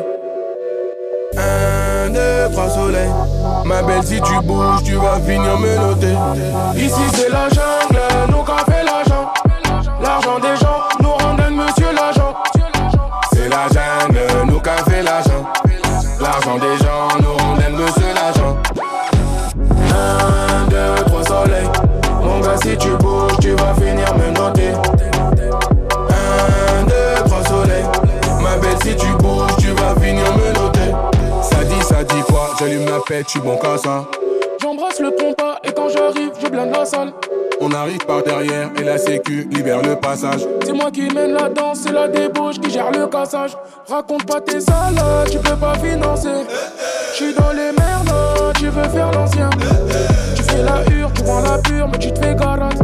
Un, 1.36 2.10
deux, 2.12 2.54
trois 2.54 2.70
soleils. 2.70 3.10
Ma 3.66 3.82
belle, 3.82 4.04
si 4.04 4.22
tu 4.22 4.40
bouges, 4.44 4.84
tu 4.86 4.94
vas 4.94 5.20
finir 5.20 5.58
me 5.58 5.76
noter. 5.76 6.16
Ici, 6.78 7.02
c'est 7.14 7.30
la 7.30 7.50
jungle, 7.50 8.00
nous 8.30 8.46
fait 8.72 8.84
l'argent. 8.84 9.34
L'argent 10.02 10.40
des 10.40 10.56
gens 10.58 10.84
nous 11.02 11.10
rendent 11.10 11.50
monsieur 11.52 11.92
l'agent. 11.94 12.19
La 13.60 13.68
jungle, 13.68 14.46
nous 14.46 14.60
qu'a 14.62 14.78
l'argent. 15.04 15.44
L'argent 16.22 16.58
des 16.60 16.78
gens 16.78 17.10
nous 17.20 17.34
rendent 17.34 17.60
monsieur 17.78 18.14
l'argent. 18.16 18.56
Un, 19.92 20.66
deux, 20.70 21.04
trois 21.06 21.24
soleils. 21.26 21.70
Mon 22.24 22.40
gars, 22.40 22.56
si 22.64 22.78
tu 22.78 22.92
bouges, 22.92 23.38
tu 23.42 23.52
vas 23.56 23.74
finir 23.74 24.16
me 24.16 24.32
noter. 24.32 24.72
Un, 26.10 26.84
deux, 26.84 27.26
trois 27.26 27.44
soleils. 27.44 27.84
Ma 28.42 28.56
belle, 28.60 28.78
si 28.82 28.96
tu 28.96 29.08
bouges, 29.18 29.58
tu 29.58 29.72
vas 29.72 29.94
finir 30.00 30.32
me 30.38 30.54
noter. 30.54 30.94
Ça 31.42 31.62
dit, 31.66 31.84
ça 31.84 32.02
dit 32.06 32.22
quoi? 32.30 32.52
J'allume 32.60 32.86
la 32.86 33.00
je 33.10 33.30
suis 33.30 33.42
bon 33.42 33.60
ça. 33.84 34.06
J'embrasse 34.62 35.02
le 35.02 35.12
compas 35.12 35.58
et 35.66 35.74
quand 35.74 35.90
j'arrive, 35.90 36.32
je 36.42 36.48
blinde 36.48 36.72
la 36.72 36.86
salle. 36.86 37.12
On 37.62 37.72
arrive 37.74 38.06
par 38.06 38.24
derrière 38.24 38.70
et 38.80 38.84
la 38.84 38.98
sécu 38.98 39.48
libère 39.52 39.82
le 39.82 39.96
passage. 39.96 40.48
C'est 40.64 40.72
moi 40.74 40.90
qui 40.92 41.14
mène 41.14 41.34
la 41.34 41.50
danse, 41.50 41.82
c'est 41.84 41.92
la 41.92 42.08
débauche 42.08 42.60
qui 42.60 42.70
gère 42.70 42.92
le 42.92 43.08
cassage. 43.08 43.58
Raconte 43.90 44.26
pas 44.26 44.40
tes 44.40 44.62
salades, 44.62 45.30
tu 45.30 45.40
peux 45.40 45.58
pas 45.58 45.76
financer. 45.76 46.46
J'suis 47.14 47.34
dans 47.34 47.52
les 47.52 47.72
merdes, 47.78 48.54
tu 48.58 48.68
veux 48.68 48.90
faire 48.90 49.12
l'ancien. 49.12 49.50
Tu 50.36 50.44
fais 50.44 50.64
la 50.64 50.96
hure, 50.96 51.12
tu 51.14 51.24
prends 51.24 51.42
la 51.42 51.58
pure, 51.58 51.88
mais 51.92 51.98
tu 51.98 52.14
te 52.14 52.20
fais 52.20 52.36
garate. 52.36 52.80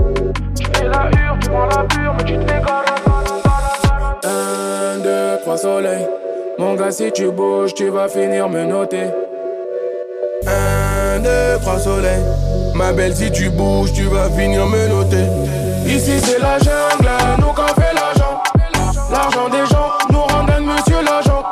Tu 0.57 0.65
fais 0.73 0.88
la 0.88 1.09
hure, 1.09 1.38
tu 1.41 1.49
prends 1.49 1.67
la 1.67 1.83
pure, 1.83 2.13
mais 2.17 2.23
tu 2.25 2.38
te 2.38 2.51
fais 2.51 2.61
garate. 2.61 3.01
Un, 4.25 4.99
deux, 4.99 5.39
trois 5.41 5.57
soleils. 5.57 6.07
Mon 6.57 6.75
gars, 6.75 6.91
si 6.91 7.11
tu 7.13 7.31
bouges, 7.31 7.73
tu 7.73 7.89
vas 7.89 8.09
finir 8.09 8.49
me 8.49 8.65
noter. 8.65 9.07
Deux, 11.19 11.60
trois 11.62 11.80
soleils. 11.80 12.23
Ma 12.73 12.91
belle, 12.91 13.15
si 13.15 13.32
tu 13.32 13.49
bouges, 13.49 13.93
tu 13.93 14.04
vas 14.04 14.30
finir 14.30 14.65
me 14.65 14.88
noter. 14.88 15.25
Ici 15.88 16.19
c'est 16.21 16.39
la 16.39 16.58
jungle, 16.60 17.10
nous 17.39 17.54
qu'a 17.54 17.67
fait 17.67 17.93
l'argent. 17.93 18.41
L'argent 19.12 19.49
des 19.49 19.65
gens 19.71 19.91
nous 20.12 20.21
rendent 20.21 20.62
monsieur 20.65 21.01
l'agent. 21.04 21.43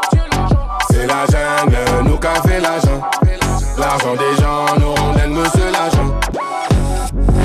C'est 0.92 1.08
la 1.08 1.26
jungle, 1.26 2.10
nous 2.10 2.18
qu'a 2.18 2.36
fait 2.48 2.60
l'argent. 2.60 3.02
L'argent 3.78 4.14
des 4.14 4.42
gens 4.42 4.66
nous 4.80 4.94
rendent 4.96 5.30
monsieur 5.30 5.72
l'argent. 5.72 6.14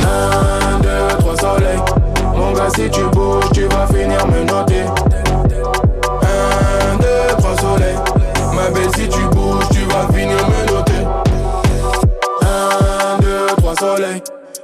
Un, 0.03 0.79
deux, 0.81 1.17
trois 1.19 1.37
soleils. 1.37 1.81
Mon 2.35 2.53
gars, 2.53 2.71
si 2.75 2.89
tu 2.91 3.03
bouges, 3.13 3.51
tu 3.53 3.63
vas 3.65 3.87
finir 3.87 4.27
me 4.27 4.45
noter. 4.45 4.85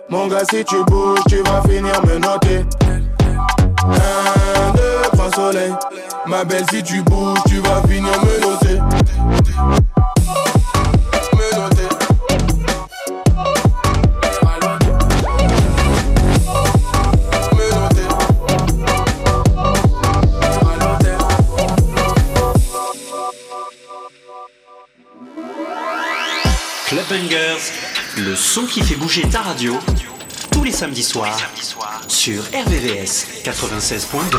Mon 0.09 0.29
gars, 0.29 0.45
si 0.49 0.65
tu 0.65 0.77
bouges, 0.85 1.19
tu 1.29 1.43
vas 1.43 1.61
finir 1.63 2.01
me 2.07 2.19
noter. 2.19 2.65
Un, 3.85 4.73
deux, 4.77 5.11
trois 5.13 5.31
soleils. 5.33 5.75
Ma 6.27 6.45
belle, 6.45 6.65
si 6.71 6.83
tu 6.85 7.03
bouges, 7.03 7.39
tu 7.49 7.59
vas 7.59 7.83
finir 7.89 8.13
me 8.23 8.41
noter. 8.41 8.81
Le 28.35 28.39
son 28.39 28.67
qui 28.67 28.83
fait 28.83 28.97
bouger 28.97 29.23
ta 29.31 29.43
radio, 29.43 29.79
tous 30.51 30.65
les 30.65 30.73
samedis 30.73 31.05
soirs, 31.05 31.39
sur 32.09 32.43
RVVS 32.43 33.45
96.2. 33.45 34.37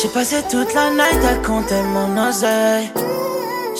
J'ai 0.00 0.08
passé 0.10 0.36
toute 0.48 0.72
la 0.74 0.90
night 0.90 1.24
à 1.24 1.34
compter 1.44 1.82
mon 1.82 2.28
oseille. 2.28 2.92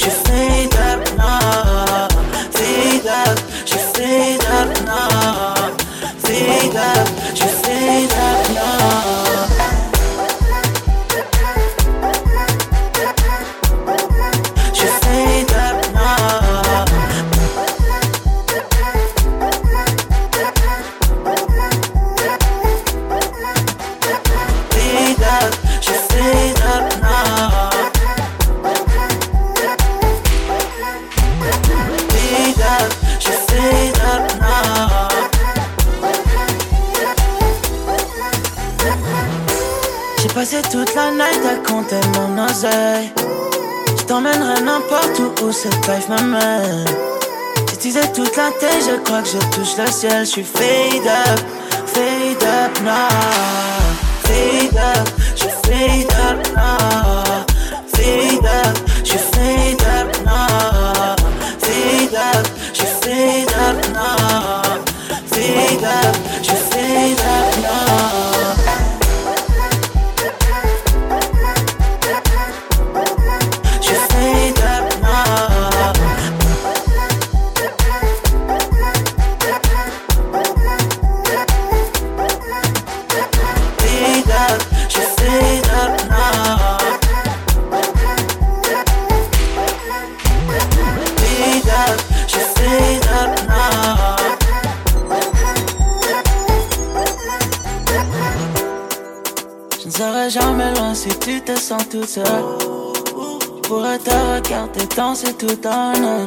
je 0.00 0.08
fade 0.08 0.74
up 0.76 1.16
now. 1.18 2.08
Fade 2.52 3.06
up, 3.06 3.38
je 3.66 3.78
fade 3.92 4.44
up 4.46 4.68
now. 4.86 5.76
Fade 6.24 6.76
up, 6.76 7.08
je 7.34 7.46
fade 7.46 8.12
up 8.12 8.48
now. 8.54 9.29
Compter 41.56 42.00
mon 42.14 42.44
oseille. 42.44 43.12
Je 43.98 44.04
t'emmènerai 44.04 44.62
n'importe 44.62 45.18
où 45.18 45.46
où 45.46 45.52
cette 45.52 45.86
life 45.88 46.08
m'amène. 46.08 46.84
J'utilisais 47.68 48.12
toute 48.12 48.36
la 48.36 48.50
tête, 48.60 48.82
je 48.88 48.96
crois 49.02 49.22
que 49.22 49.28
je 49.28 49.38
touche 49.54 49.76
le 49.78 49.90
ciel. 49.90 50.24
Je 50.24 50.30
suis 50.30 50.44
fade 50.44 51.06
up, 51.06 51.40
fade 51.86 52.42
up 52.42 52.80
now. 52.82 53.08
Fade 54.24 54.76
up, 54.76 55.08
je 55.36 55.48
fade 55.68 56.12
up 56.12 56.46
now. 56.54 57.46
Fade 57.86 58.46
up, 58.46 58.78
je 59.04 59.18
fade 59.18 59.82
up 59.82 60.24
now. 60.24 61.16
Fade 61.58 62.14
up, 62.14 62.46
je 62.72 62.84
fade 62.84 63.52
up 63.52 63.76
now. 63.92 64.62
Fade 65.26 65.84
up, 65.84 66.16
je 66.42 66.52
fade 66.52 67.20
up 67.20 67.49
toute 101.90 102.08
seule. 102.08 102.24
Je 102.24 103.68
pourrais 103.68 103.98
te 103.98 104.10
regarder 104.10 104.86
danser 104.96 105.34
tout 105.34 105.68
un 105.68 105.92
an. 106.04 106.26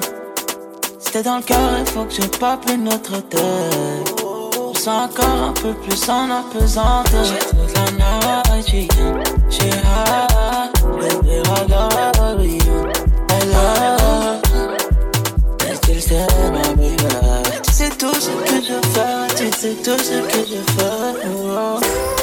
T'es 1.11 1.23
dans 1.23 1.37
le 1.37 1.43
cœur, 1.43 1.77
il 1.79 1.85
faut 1.85 2.05
que 2.05 2.13
je 2.13 2.21
plus 2.21 2.77
notre 2.77 3.21
tête. 3.29 3.41
Je 4.73 4.79
sens 4.79 5.11
encore 5.11 5.49
un 5.49 5.53
peu 5.53 5.73
plus 5.73 6.09
en 6.09 6.29
apesanteur. 6.31 7.23
J'ai 7.23 7.39
toute 7.39 7.73
la 7.75 7.91
night, 7.91 8.67
j'ai 8.67 8.87
j'ai 9.49 9.69
high. 9.69 10.71
Baby, 10.99 11.41
I 11.45 11.67
love 11.69 12.43
you. 12.43 12.89
I 13.29 13.39
love 13.53 14.41
you. 14.55 15.71
Et 15.71 15.77
tu 15.85 15.93
le 15.93 15.99
sais, 15.99 16.27
ma 16.51 16.73
baby. 16.73 16.97
Tu 17.63 17.73
sais 17.73 17.89
tout 17.89 18.15
ce 18.15 18.29
que 18.29 18.55
je 18.55 18.77
fais, 18.89 19.35
tu 19.35 19.51
sais 19.55 19.75
tout 19.75 20.03
ce 20.03 20.19
que 20.27 20.39
je 20.45 20.59
fais. 20.73 21.27
oh. 21.47 22.22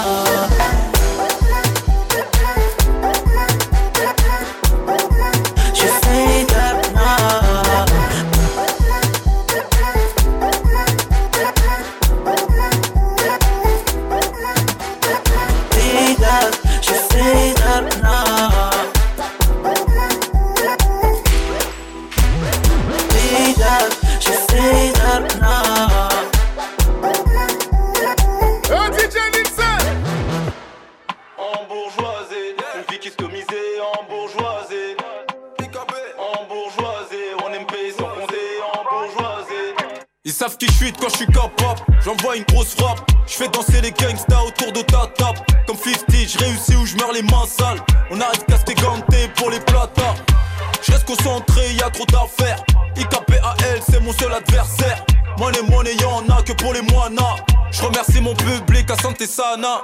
Sana. 59.31 59.81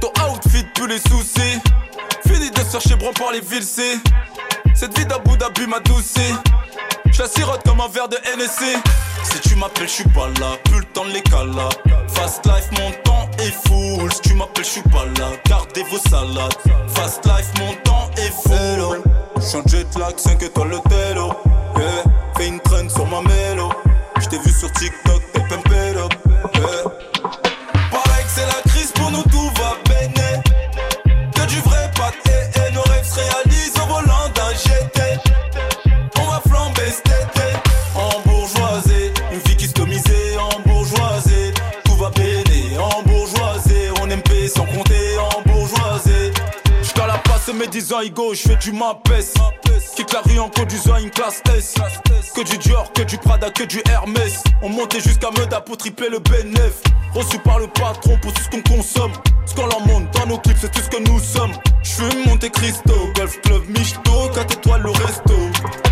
Ton 0.00 0.12
outfit 0.30 0.64
plus 0.74 0.88
les 0.88 0.98
soucis. 0.98 1.58
Fini 2.26 2.50
de 2.50 2.70
chercher 2.70 2.96
bron 2.96 3.12
par 3.12 3.32
les 3.32 3.40
villes, 3.40 3.64
c'est. 3.64 3.98
Cette 4.74 4.96
vie 4.98 5.06
d'Abu 5.06 5.36
Dhabi 5.36 5.66
m'a 5.66 5.80
doucé. 5.80 6.34
Je 7.10 7.22
la 7.22 7.28
sirote 7.28 7.62
comme 7.64 7.80
un 7.80 7.88
verre 7.88 8.08
de 8.08 8.16
NSC. 8.36 8.76
Si 9.24 9.40
tu 9.40 9.56
m'appelles, 9.56 9.88
je 9.88 9.94
suis 9.94 10.08
pas 10.10 10.28
là. 10.40 10.56
Plus 10.64 10.80
le 10.80 10.84
temps 10.84 11.04
de 11.04 11.12
les 11.12 11.22
cala. 11.22 11.68
Fast 12.08 12.44
life, 12.46 12.68
mon 12.72 12.90
temps 13.02 13.28
est 13.38 13.54
full. 13.66 14.12
Si 14.12 14.20
tu 14.20 14.34
m'appelles, 14.34 14.64
je 14.64 14.70
suis 14.70 14.82
pas 14.82 15.06
là. 15.18 15.30
Gardez 15.46 15.84
vos 15.84 15.98
salades. 16.10 16.54
Fast 16.94 17.24
life, 17.24 17.50
mon 17.58 17.74
temps 17.84 18.10
est 18.18 18.32
full. 18.42 19.02
En 19.36 19.68
jet 19.68 19.86
lag, 19.98 20.16
5 20.16 20.42
étoiles 20.42 20.68
le 20.68 20.78
télo. 20.88 21.32
Yeah. 21.76 22.04
Fais 22.36 22.48
une 22.48 22.60
traîne 22.60 22.90
sur 22.90 23.06
ma 23.06 23.22
mélo. 23.22 23.70
J't'ai 24.20 24.38
vu 24.38 24.50
sur 24.50 24.70
TikTok, 24.72 25.22
t'es 25.32 25.40
pimpé 25.48 25.87
je 48.16 48.48
fais 48.48 48.56
du 48.56 48.72
mapes. 48.72 49.08
La 50.12 50.20
rue 50.22 50.38
en 50.38 50.48
conduisant 50.48 50.96
une 50.96 51.10
classe 51.10 51.42
S. 51.54 51.74
Que 52.34 52.42
du 52.42 52.56
Dior, 52.58 52.92
que 52.92 53.02
du 53.02 53.18
Prada, 53.18 53.50
que 53.50 53.64
du 53.64 53.82
Hermès. 53.90 54.42
On 54.62 54.68
montait 54.68 55.00
jusqu'à 55.00 55.30
Meda 55.30 55.60
pour 55.60 55.76
tripler 55.76 56.08
le 56.08 56.18
bénéf. 56.18 56.82
Reçu 57.14 57.38
par 57.38 57.58
le 57.58 57.66
patron 57.66 58.16
pour 58.22 58.32
tout 58.32 58.42
ce 58.42 58.48
qu'on 58.48 58.62
consomme. 58.62 59.12
Ce 59.44 59.54
qu'on 59.54 59.66
leur 59.66 59.80
monte 59.86 60.10
dans 60.12 60.26
nos 60.26 60.38
clips, 60.38 60.56
c'est 60.60 60.72
tout 60.72 60.80
ce 60.80 60.88
que 60.88 61.02
nous 61.02 61.20
sommes. 61.20 61.52
J'fume 61.82 62.24
Monte 62.26 62.50
Cristo, 62.50 62.94
Golf 63.16 63.40
Club 63.42 63.62
Michto, 63.68 64.28
4 64.34 64.52
étoiles 64.54 64.82
le 64.82 64.90
resto. 64.90 65.34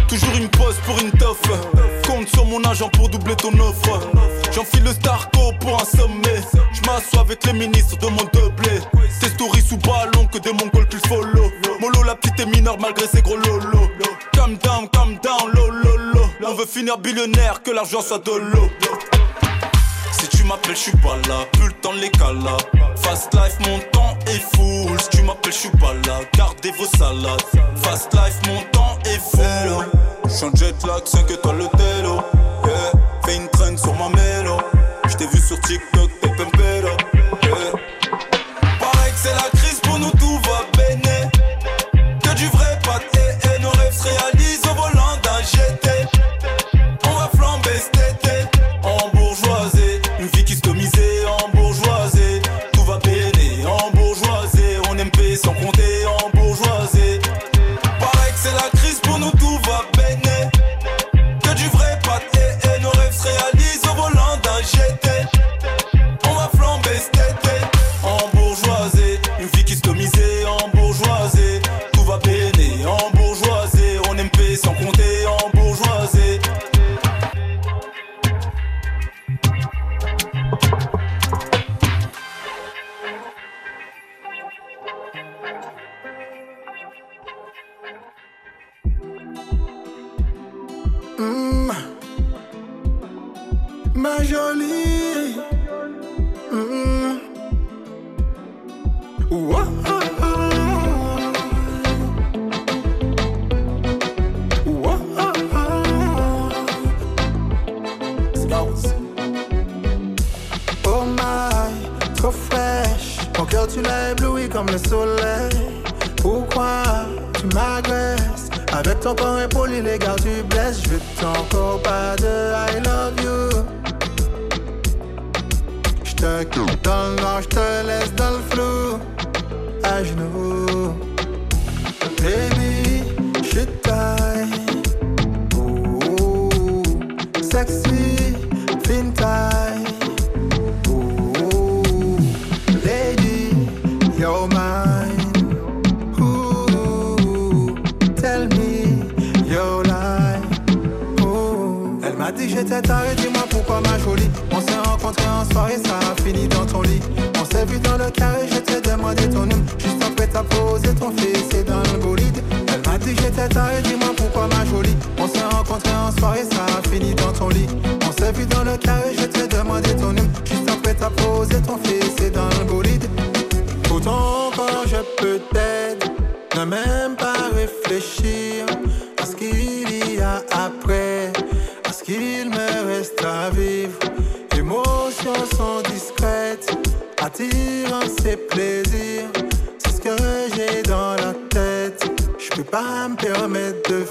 Toujours 0.09 0.35
une 0.37 0.48
pause 0.48 0.76
pour 0.87 0.98
une 1.00 1.11
toffe. 1.12 1.40
Compte 2.07 2.29
sur 2.29 2.44
mon 2.46 2.62
agent 2.64 2.88
pour 2.90 3.09
doubler 3.09 3.37
ton 3.37 3.52
offre. 3.59 4.00
J'enfile 4.52 4.85
le 4.85 4.92
Starco 4.92 5.52
pour 5.61 5.81
un 5.81 5.85
sommet. 5.85 6.40
J'm'assois 6.72 7.20
avec 7.20 7.44
les 7.44 7.52
ministres 7.52 7.96
de 7.98 8.07
mon 8.07 8.24
doublé. 8.33 8.81
Tes 9.20 9.29
stories 9.29 9.62
sous 9.62 9.79
ballon 9.79 10.26
que 10.33 10.38
des 10.38 10.52
mongols 10.52 10.88
plus 10.88 11.00
follow. 11.07 11.50
Molo 11.81 12.02
la 12.02 12.14
petite 12.14 12.40
est 12.40 12.46
mineure 12.46 12.79
malgré 12.81 13.07
ses 13.07 13.22
gros 13.22 13.37
lolo. 14.06 14.18
Calm 14.32 14.56
down, 14.58 14.88
calm 14.88 15.18
down, 15.22 15.52
lolo. 15.54 16.26
On 16.44 16.54
veut 16.54 16.66
finir 16.66 16.98
billionnaire, 16.98 17.62
que 17.62 17.70
l'argent 17.70 18.00
soit 18.00 18.24
de 18.24 18.30
l'eau. 18.30 18.68
Si 20.12 20.28
tu 20.28 20.44
m'appelles, 20.44 20.76
je 20.76 20.80
suis 20.80 20.96
pas 20.98 21.16
là, 21.28 21.44
plus 21.52 21.66
le 21.66 21.72
temps 21.72 21.92
les 21.92 22.10
cala. 22.10 22.56
Fast 22.96 23.34
life, 23.34 23.58
mon 23.66 23.78
temps 23.90 24.16
est 24.26 24.42
full. 24.54 25.00
Si 25.00 25.08
tu 25.10 25.22
m'appelles, 25.22 25.52
je 25.52 25.58
suis 25.58 25.70
pas 25.70 25.94
là, 26.06 26.20
gardez 26.36 26.70
vos 26.72 26.86
salades. 26.96 27.42
Fast 27.82 28.12
life, 28.14 28.40
mon 28.46 28.62
temps 28.70 28.98
est 29.04 29.18
full. 29.18 29.86
J'suis 30.28 30.44
en 30.44 30.54
jet 30.54 30.86
lag, 30.86 31.04
5 31.04 31.30
étoiles 31.30 31.58
le 31.58 31.68
télo. 31.76 32.20
Fais 33.24 33.36
une 33.36 33.48
traîne 33.48 33.76
sur 33.76 33.94
ma 33.94 34.08
mélo. 34.08 34.58
J't'ai 35.08 35.26
vu 35.26 35.38
sur 35.38 35.60
TikTok, 35.60 36.10
t'es 36.20 36.28
pempero. 36.28 36.75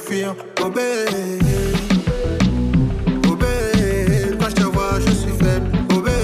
Fuir. 0.05 0.35
Bébé, 0.57 1.05
quand 4.39 4.49
je 4.49 4.55
te 4.55 4.63
vois, 4.63 4.99
je 4.99 5.11
suis 5.11 5.31
faible. 5.31 5.69
Oh 5.91 5.99
bébé, 5.99 6.19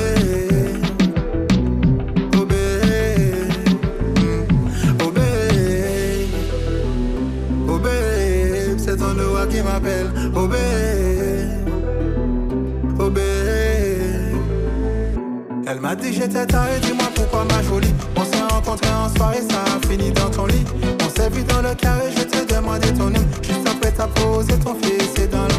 oh 7.67 7.77
bébé, 7.77 8.77
c'est 8.77 8.97
ton 8.97 9.13
doigt 9.13 9.47
qui 9.47 9.61
m'appelle. 9.61 10.09
Bébé, 10.33 10.57
oh 12.99 13.09
bébé. 13.09 13.21
Elle 15.67 15.79
m'a 15.79 15.95
dit 15.95 16.13
j'étais 16.13 16.45
taré, 16.45 16.79
dis-moi 16.81 17.05
pourquoi 17.15 17.45
ma 17.45 17.63
jolie. 17.63 17.93
On 18.15 18.25
s'est 18.25 18.43
rencontrés 18.53 18.93
en 18.93 19.09
soirée, 19.15 19.41
ça 19.49 19.63
a 19.63 19.87
fini 19.87 20.11
dans 20.11 20.29
ton 20.29 20.45
lit. 20.45 20.65
On 21.03 21.09
s'est 21.09 21.29
vu 21.29 21.43
dans 21.43 21.61
le 21.61 21.73
carré, 21.75 22.11
je 22.15 22.23
t'ai 22.23 22.45
demandé 22.53 22.93
ton 22.93 23.09
nom. 23.09 23.21
T'as 24.01 24.07
posé 24.07 24.57
ton 24.57 24.73
fils 24.81 25.23
et 25.23 25.27
dans 25.27 25.43
le. 25.43 25.51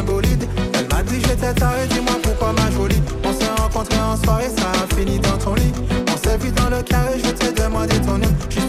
Elle 0.75 0.89
m'a 0.89 1.01
dit 1.05 1.21
j'étais 1.21 1.55
taré, 1.55 1.87
dis-moi 1.87 2.15
pourquoi 2.21 2.53
ma 2.53 2.73
jolie. 2.73 3.01
On 3.23 3.33
s'est 3.33 3.49
rencontrés 3.57 4.01
en 4.01 4.17
soirée, 4.17 4.49
ça 4.49 4.65
a 4.83 4.95
fini 4.97 5.21
dans 5.21 5.39
ton 5.39 5.55
lit. 5.55 5.73
On 6.13 6.17
s'est 6.17 6.39
vu 6.39 6.51
dans 6.51 6.69
le 6.69 6.83
carré, 6.83 7.21
je 7.25 7.31
t'ai 7.31 7.53
demandé 7.53 7.95
ton 8.01 8.19
nom. 8.19 8.62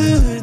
Se 0.00 0.20
dire. 0.20 0.39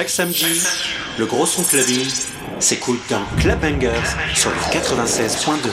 Chaque 0.00 0.08
samedi, 0.08 0.62
le 1.18 1.26
gros 1.26 1.44
son 1.44 1.62
clubbing 1.62 2.08
s'écoute 2.58 3.02
dans 3.10 3.20
Club 3.38 3.60
Bangers 3.60 3.90
sur 4.34 4.48
le 4.48 4.56
96.2. 4.72 5.68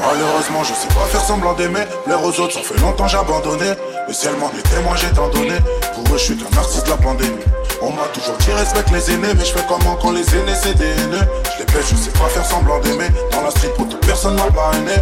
Malheureusement, 0.00 0.64
je 0.64 0.72
sais 0.72 0.88
pas 0.88 1.04
faire 1.10 1.20
semblant 1.20 1.52
d'aimer. 1.52 1.84
Plaire 2.06 2.24
aux 2.24 2.40
autres, 2.40 2.54
ça 2.54 2.60
fait 2.62 2.80
longtemps 2.80 3.06
j'ai 3.06 3.18
abandonné. 3.18 3.74
Si 4.12 4.26
elle 4.26 4.36
m'en 4.36 4.50
était, 4.50 4.80
moi 4.84 4.94
j'ai 4.94 5.08
tant 5.08 5.28
donné. 5.28 5.56
Pour 5.94 6.14
eux, 6.14 6.18
je 6.18 6.24
suis 6.24 6.36
qu'un 6.36 6.58
artiste 6.58 6.84
de 6.84 6.90
la 6.90 6.98
pandémie. 6.98 7.42
On 7.80 7.90
m'a 7.90 8.04
toujours 8.12 8.36
dit 8.36 8.52
respecte 8.52 8.90
les 8.90 9.10
aînés, 9.10 9.32
mais 9.34 9.44
je 9.44 9.52
fais 9.52 9.64
comment 9.66 9.96
quand 9.96 10.12
les 10.12 10.28
aînés 10.36 10.54
c'est 10.54 10.74
des 10.76 10.84
haineux. 10.84 11.26
Je 11.54 11.60
les 11.60 11.64
baisse, 11.72 11.88
je 11.90 11.96
sais 11.96 12.10
pas 12.10 12.28
faire 12.28 12.44
semblant 12.44 12.78
d'aimer. 12.80 13.08
Dans 13.32 13.40
la 13.42 13.50
street, 13.50 13.72
pour 13.74 13.88
toute 13.88 14.04
personne 14.04 14.34
m'a 14.34 14.50
parrainé. 14.52 14.92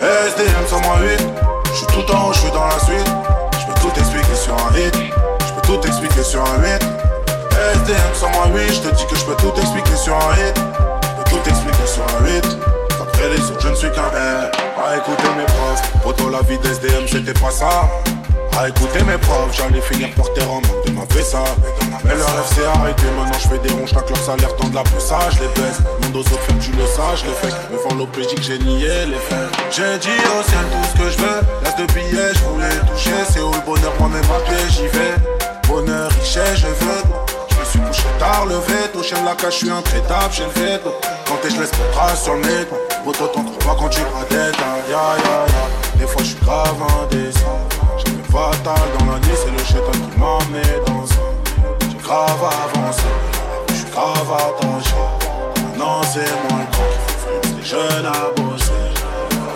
SDM 0.00 0.66
sur 0.68 0.80
moi 0.82 0.98
8. 1.02 1.18
Je 1.64 1.78
suis 1.78 1.86
tout 1.88 2.14
en 2.14 2.28
haut, 2.28 2.32
je 2.32 2.38
suis 2.38 2.50
dans 2.52 2.64
la 2.64 2.78
suite. 2.78 3.10
Je 3.58 3.66
peux 3.66 3.80
tout 3.80 3.98
expliquer 3.98 4.36
sur 4.36 4.54
un 4.54 4.78
hit. 4.78 4.94
Je 4.94 5.52
peux 5.52 5.66
tout 5.66 5.86
expliquer 5.88 6.22
sur 6.22 6.40
un 6.40 6.62
8. 6.62 6.68
SDM 7.74 8.14
sur 8.14 8.30
moi 8.30 8.46
8. 8.54 8.72
Je 8.72 8.80
te 8.88 8.94
dis 8.94 9.06
que 9.06 9.16
je 9.16 9.24
peux 9.24 9.36
tout 9.36 9.60
expliquer 9.60 9.96
sur 9.96 10.14
un 10.14 10.32
hit. 10.38 10.54
Je 10.56 11.24
peux 11.24 11.30
tout 11.30 11.50
expliquer 11.50 11.86
sur 11.86 12.04
un 12.04 12.24
8. 12.24 12.56
Après 13.02 13.28
les 13.30 13.42
autres, 13.50 13.60
je 13.62 13.68
ne 13.68 13.74
suis 13.74 13.90
qu'un 13.90 14.14
air. 14.14 14.50
À 14.78 14.96
écouter 14.96 15.28
mes 15.36 15.44
profs, 15.44 15.82
poto 16.04 16.30
la 16.30 16.40
vie 16.42 16.58
d'SDM, 16.58 17.08
c'était 17.08 17.34
pas 17.34 17.50
ça. 17.50 17.90
À 18.60 18.68
écouter 18.68 19.02
mes 19.04 19.16
profs, 19.16 19.56
j'allais 19.56 19.80
finir 19.80 20.10
porter 20.10 20.42
en 20.42 20.56
manque 20.56 20.84
de 20.84 20.90
ma 20.92 21.00
ça. 21.22 21.42
Mais 22.04 22.14
leur 22.14 22.26
rêve 22.26 22.46
s'est 22.54 22.66
arrêté, 22.66 23.04
maintenant 23.16 23.38
je 23.42 23.48
fais 23.48 23.58
des 23.58 23.72
ronds, 23.72 23.86
chaque 23.86 24.10
leur 24.10 24.18
salaire 24.18 24.54
tend 24.56 24.68
de 24.68 24.74
la 24.74 24.82
poussage, 24.82 25.40
les 25.40 25.48
baisse. 25.56 25.80
Monde 26.02 26.16
aux 26.16 26.20
autres, 26.20 26.46
tu 26.60 26.70
le 26.72 26.84
saches, 26.84 27.24
les 27.24 27.32
fakes. 27.40 27.56
Me 27.72 27.78
font 27.78 27.94
l'OPJ 27.94 28.34
que 28.34 28.42
j'ai 28.42 28.58
nié 28.58 29.06
les 29.06 29.16
faits. 29.16 29.48
J'ai 29.70 29.96
dit 30.00 30.20
au 30.28 30.42
ciel 30.44 30.60
tout 30.70 30.88
ce 30.92 31.02
que 31.02 31.08
je 31.08 31.16
veux, 31.16 31.40
laisse 31.64 31.76
de 31.76 31.86
billets, 31.94 32.34
je 32.34 32.44
voulais 32.44 32.68
toucher. 32.92 33.16
C'est 33.30 33.40
où 33.40 33.50
le 33.50 33.64
bonheur, 33.64 33.94
moi-même 33.98 34.28
à 34.28 34.40
pied, 34.44 34.68
j'y 34.68 34.88
vais. 34.88 35.16
Bonheur, 35.66 36.10
richesse, 36.20 36.58
je 36.58 36.66
veux. 36.66 37.02
Je 37.48 37.60
me 37.60 37.64
suis 37.64 37.80
couché 37.80 38.08
tard, 38.18 38.44
levé, 38.44 38.76
touché 38.92 39.14
la 39.24 39.36
cache, 39.36 39.54
je 39.54 39.58
suis 39.64 39.70
intraitable 39.70 40.34
chez 40.34 40.44
le 40.44 40.60
veto. 40.60 40.92
Quand 41.26 41.36
t'es, 41.40 41.48
je 41.48 41.58
laisse 41.58 41.72
mon 41.78 41.96
trace 41.96 42.24
sur 42.24 42.34
le 42.34 42.40
métro. 42.40 42.76
Moto, 43.06 43.26
t'en 43.28 43.42
trouves 43.42 43.64
pas 43.64 43.76
quand 43.78 43.88
tu 43.88 44.02
radettes, 44.02 44.54
ya 44.90 44.92
ya 44.92 45.16
ya. 45.16 45.98
Des 45.98 46.06
fois, 46.06 46.20
je 46.22 46.28
suis 46.28 46.44
grave 46.44 46.76
indécent. 47.02 47.69
Fatal 48.30 48.78
dans 48.98 49.12
la 49.12 49.18
nuit, 49.18 49.34
c'est 49.34 49.50
le 49.50 49.58
chétan 49.64 49.90
qui 49.90 50.18
m'a 50.18 50.38
amené 50.38 50.62
dans. 50.86 51.04
J'ai 51.90 51.98
grave 51.98 52.30
avancé, 52.30 53.02
je 53.68 53.74
suis 53.74 53.84
grave 53.90 54.32
attaché. 54.32 54.94
Maintenant, 55.56 56.00
c'est 56.12 56.30
moi 56.48 56.60
le 56.60 56.66
grand 56.70 56.90
qui 56.96 57.14
fait 57.22 57.56
les 57.56 57.64
jeunes 57.64 58.06
à 58.06 58.40
bosser. 58.40 58.72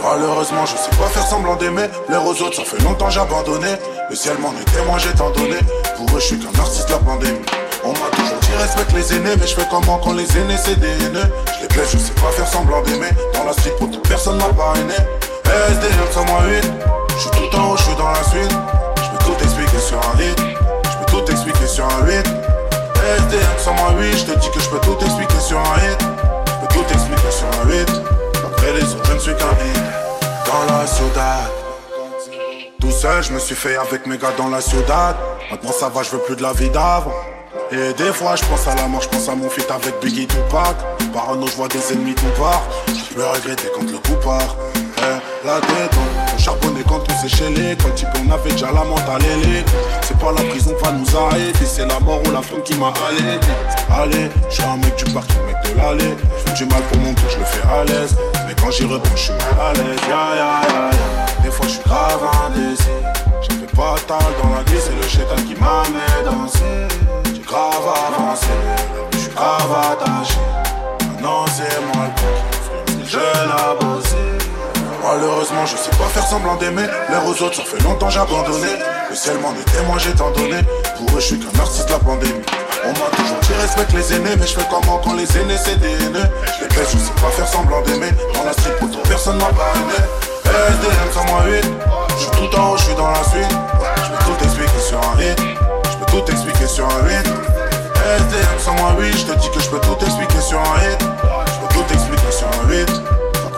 Malheureusement, 0.02 0.66
je 0.66 0.76
sais 0.76 0.90
pas 0.98 1.06
faire 1.06 1.26
semblant 1.26 1.54
d'aimer. 1.54 1.86
Plaire 2.08 2.26
aux 2.26 2.42
autres, 2.42 2.56
ça 2.56 2.64
fait 2.64 2.82
longtemps 2.82 3.10
j'ai 3.10 3.20
abandonné. 3.20 3.76
Si 4.12 4.28
elle 4.28 4.38
m'en 4.38 4.52
était, 4.52 4.84
moi 4.86 4.98
j'ai 4.98 5.12
tant 5.12 5.30
donné. 5.30 5.58
Pour 5.96 6.16
eux, 6.16 6.20
je 6.20 6.26
suis 6.26 6.38
qu'un 6.38 6.58
artiste 6.58 6.90
la 6.90 6.98
pandémie. 6.98 7.38
On 7.84 7.92
m'a 7.92 8.10
toujours 8.10 8.38
dit 8.40 8.56
respecte 8.58 8.92
les 8.92 9.14
aînés, 9.14 9.36
mais 9.38 9.46
je 9.46 9.54
fais 9.54 9.66
comment 9.70 9.98
quand 9.98 10.14
les 10.14 10.30
aînés 10.36 10.56
c'est 10.56 10.78
des 10.78 11.04
haineux? 11.04 11.30
Je 11.56 11.62
les 11.62 11.68
blesse, 11.68 11.92
je 11.92 11.98
sais 11.98 12.12
pas 12.14 12.30
faire 12.32 12.48
semblant 12.48 12.82
d'aimer. 12.82 13.10
Dans 13.34 13.44
la 13.44 13.52
street, 13.52 13.74
pour 13.78 13.90
toute 13.90 14.06
personne 14.08 14.36
m'a 14.36 14.52
parrainé. 14.52 14.94
SDM 15.44 16.12
sur 16.12 16.24
moi 16.24 16.40
8. 16.48 17.03
Je 17.14 17.20
suis 17.20 17.30
tout 17.30 17.56
en 17.56 17.70
haut, 17.70 17.76
je 17.76 17.82
suis 17.82 17.94
dans 17.96 18.10
la 18.10 18.22
suite. 18.24 18.50
Je 18.96 19.10
peux 19.10 19.24
tout 19.24 19.44
expliquer 19.44 19.78
sur 19.78 19.98
un 19.98 20.20
hit. 20.20 20.38
Je 20.38 20.98
peux 20.98 21.12
tout 21.12 21.30
expliquer 21.30 21.66
sur 21.66 21.84
un 21.84 22.06
8. 22.06 22.12
SDM 22.14 23.58
sur 23.58 23.74
moi 23.74 23.92
8. 23.98 24.18
Je 24.18 24.24
te 24.24 24.38
dis 24.38 24.50
que 24.50 24.60
je 24.60 24.68
peux 24.68 24.80
tout 24.80 24.96
expliquer 25.04 25.40
sur 25.40 25.58
un 25.58 25.76
hit. 25.78 26.00
Je 26.00 26.66
peux 26.66 26.74
tout 26.74 26.92
expliquer 26.92 27.30
sur 27.30 27.46
un 27.46 27.68
8. 27.68 27.90
Après 28.44 28.72
les 28.72 28.84
autres, 28.94 29.06
je 29.06 29.12
ne 29.12 29.18
suis 29.18 29.34
qu'un 29.34 29.52
hit. 29.64 29.82
Dans 30.46 30.74
la 30.74 30.86
ciudad. 30.86 31.50
Tout 32.80 32.90
seul, 32.90 33.22
je 33.22 33.32
me 33.32 33.38
suis 33.38 33.54
fait 33.54 33.76
avec 33.76 34.06
mes 34.06 34.18
gars 34.18 34.32
dans 34.36 34.48
la 34.48 34.60
ciudad. 34.60 35.16
Maintenant 35.50 35.72
ça 35.72 35.88
va, 35.88 36.02
je 36.02 36.10
veux 36.10 36.18
plus 36.18 36.36
de 36.36 36.42
la 36.42 36.52
vie 36.52 36.70
d'avant. 36.70 37.14
Et 37.70 37.92
des 37.94 38.12
fois 38.12 38.36
je 38.36 38.44
pense 38.44 38.66
à 38.68 38.74
la 38.74 38.86
mort, 38.88 39.02
je 39.02 39.08
pense 39.08 39.28
à 39.28 39.34
mon 39.34 39.48
feat 39.48 39.70
avec 39.70 39.98
Biggie 40.00 40.26
Tupac 40.26 40.76
Parano 41.12 41.46
je 41.46 41.56
vois 41.56 41.68
des 41.68 41.92
ennemis 41.92 42.14
tout 42.14 42.26
part 42.38 42.62
Je 42.88 43.14
peux 43.14 43.24
regretter 43.24 43.68
quand 43.74 43.90
le 43.90 43.98
coup 43.98 44.16
part 44.22 44.56
La 45.44 45.60
tête 45.60 45.90
on 45.98 46.38
charbonnait 46.38 46.82
quand 46.88 47.02
on 47.06 47.28
chelé 47.28 47.76
Quand 47.82 47.94
type 47.94 48.08
on 48.16 48.30
avait 48.32 48.50
déjà 48.50 48.66
la 48.72 48.84
mentale 48.84 49.22
C'est 50.02 50.18
pas 50.18 50.32
la 50.32 50.42
prison 50.44 50.72
qui 50.74 50.84
va 50.84 50.92
nous 50.92 51.16
arrêter 51.16 51.64
C'est 51.66 51.86
la 51.86 52.00
mort 52.00 52.20
ou 52.26 52.30
la 52.32 52.40
femme 52.40 52.62
qui 52.62 52.74
m'a 52.74 52.92
allé. 53.08 53.38
Allez, 53.90 54.30
je 54.48 54.54
suis 54.54 54.64
un 54.64 54.76
mec 54.76 54.96
du 54.96 55.04
parc, 55.12 55.30
un 55.32 55.46
mec 55.46 55.56
de 55.64 55.78
l'allée. 55.78 56.16
Je 56.38 56.50
fais 56.50 56.56
du 56.56 56.64
mal 56.72 56.82
pour 56.84 56.98
mon 56.98 57.12
tour, 57.14 57.28
je 57.28 57.38
le 57.38 57.44
fais 57.44 57.68
à 57.68 57.84
l'aise. 57.84 58.16
Mais 58.46 58.54
quand 58.54 58.70
j'y 58.70 58.84
reprends 58.84 59.16
je 59.16 59.20
suis 59.20 59.32
mal 59.32 59.60
à 59.60 59.72
l'aise. 59.74 60.00
Ya, 60.08 60.36
ya, 60.36 60.60
ya, 60.68 61.42
Des 61.42 61.50
fois 61.50 61.66
je 61.66 61.72
suis 61.72 61.82
grave 61.84 62.22
indécis. 62.46 62.84
J'avais 63.42 63.66
pas 63.66 63.96
tal 64.06 64.18
dans 64.42 64.54
la 64.54 64.62
vie 64.62 64.80
C'est 64.80 64.96
le 64.96 65.08
chétan 65.08 65.36
qui 65.46 65.60
m'a 65.60 65.82
mis 65.90 66.24
danser 66.24 66.94
grave 67.54 67.86
avancé, 68.08 68.46
je 69.12 69.18
suis 69.18 69.30
grave 69.30 69.72
attaché. 69.92 70.38
Maintenant 71.00 71.44
c'est 71.46 71.80
moi 71.94 72.06
le 72.08 73.04
je 73.06 73.18
l'ai 73.18 73.86
bossé. 73.86 74.23
Malheureusement, 75.04 75.66
je 75.66 75.76
sais 75.76 75.90
pas 75.90 76.08
faire 76.08 76.26
semblant 76.26 76.56
d'aimer. 76.56 76.86
L'air 77.10 77.26
aux 77.26 77.42
autres, 77.42 77.56
ça 77.56 77.62
fait 77.62 77.82
longtemps 77.82 78.08
j'ai. 78.08 78.20
Le 78.20 79.14
ciel 79.14 79.38
m'en 79.38 79.52
est 79.52 79.70
témoin, 79.76 79.98
j'ai 79.98 80.12
tant 80.12 80.30
donné. 80.30 80.56
Pour 80.96 81.16
eux, 81.16 81.20
je 81.20 81.26
suis 81.26 81.38
qu'un 81.38 81.60
artiste 81.60 81.86
de 81.86 81.92
la 81.92 81.98
pandémie. 81.98 82.40
On 82.84 82.88
m'a 82.88 83.10
toujours 83.14 83.38
dit 83.42 83.52
respecte 83.60 83.92
les 83.92 84.14
aînés, 84.14 84.34
mais 84.38 84.46
je 84.46 84.54
fais 84.58 84.66
comment 84.70 84.98
quand 85.04 85.14
les 85.14 85.30
aînés 85.38 85.56
c'est 85.62 85.78
des 85.78 85.92
haineux? 85.92 86.28
Les 86.60 86.68
plaies, 86.68 86.84
je 86.90 86.98
sais 86.98 87.12
pas 87.20 87.30
faire 87.30 87.46
semblant 87.46 87.82
d'aimer. 87.82 88.12
Dans 88.32 88.44
la 88.44 88.52
street, 88.52 88.76
pourtant 88.80 88.98
personne 89.06 89.36
m'a 89.36 89.52
pas 89.52 89.72
aimé. 89.76 90.00
SDM 90.44 91.12
sans 91.12 91.24
moi 91.30 91.42
8, 91.46 91.64
je 92.16 92.22
suis 92.22 92.30
tout 92.30 92.56
en 92.58 92.70
haut, 92.70 92.76
je 92.76 92.84
suis 92.84 92.94
dans 92.94 93.10
la 93.10 93.24
suite. 93.24 93.58
Je 94.04 94.10
peux 94.10 94.24
tout 94.24 94.44
expliquer 94.44 94.80
sur 94.80 94.98
un 94.98 95.20
hit, 95.20 95.38
je 95.90 95.96
peux 95.98 96.20
tout 96.20 96.32
expliquer 96.32 96.66
sur 96.66 96.86
un 96.86 97.06
8. 97.06 97.14
SDM 97.14 98.58
sans 98.58 98.74
moi 98.74 98.94
8, 98.98 99.18
je 99.18 99.24
te 99.26 99.38
dis 99.38 99.50
que 99.50 99.60
je 99.60 99.68
peux 99.68 99.80
tout 99.80 100.04
expliquer 100.04 100.40
sur 100.40 100.58
un 100.58 100.80
hit, 100.80 101.00
je 101.00 101.66
peux 101.66 101.74
tout 101.74 101.94
expliquer 101.94 102.32
sur 102.32 102.46
un 102.48 102.68
8. 102.70 103.13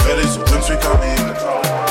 Fais 0.07 0.15
les 0.15 0.37
yeux, 0.37 0.45
je 0.47 0.55
ne 0.55 0.63
suis 0.63 0.79
qu'un 0.79 1.86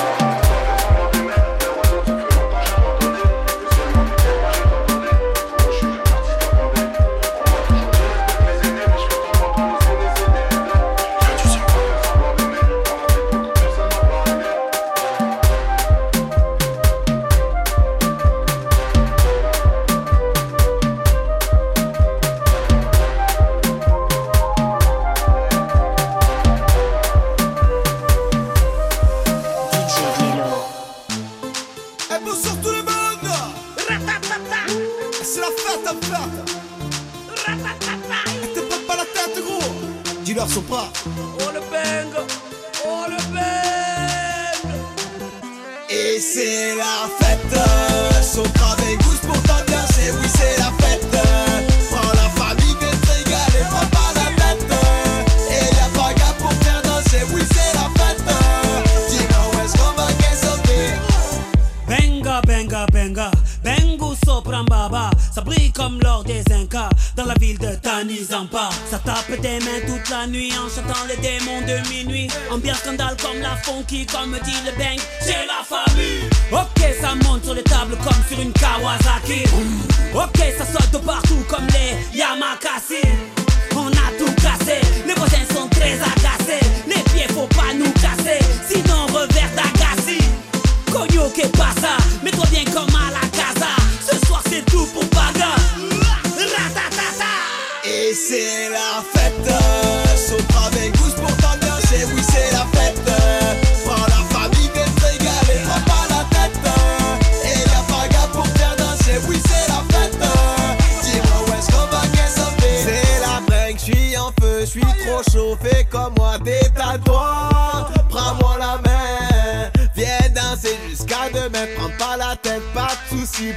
you. 83.06 83.35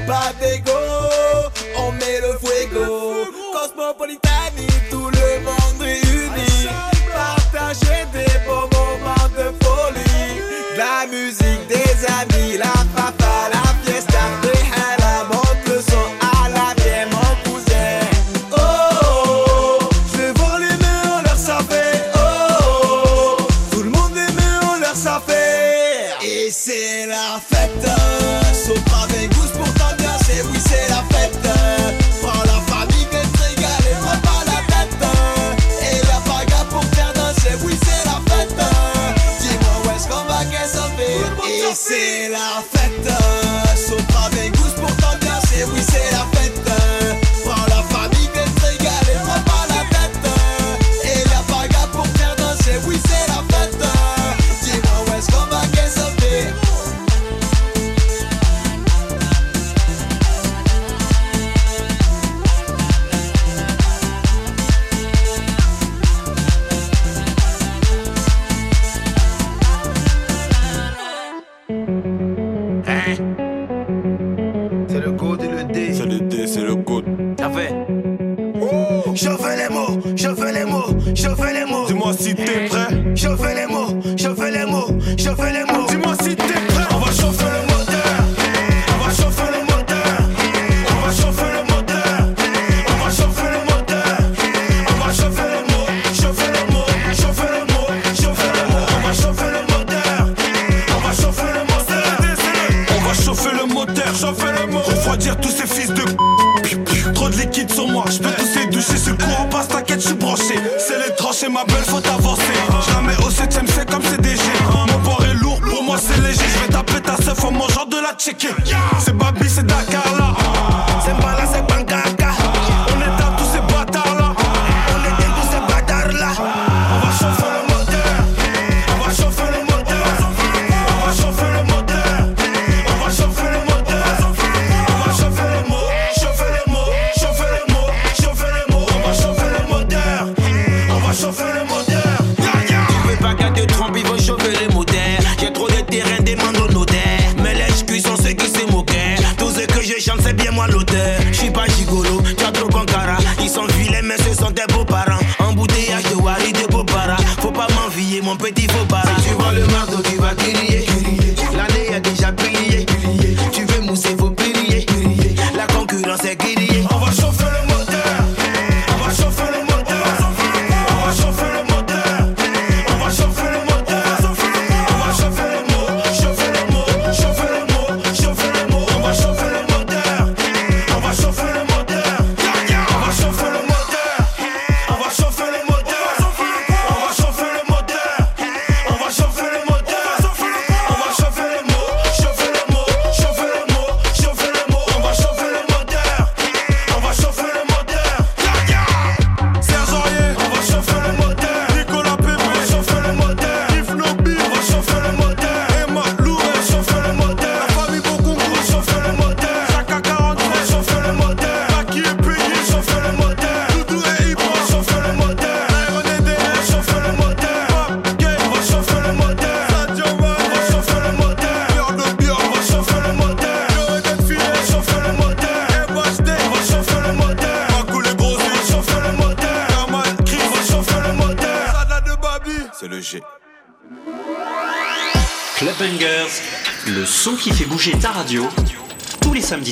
De 0.09 0.15
soucis, 0.15 0.65
pas 0.65 1.28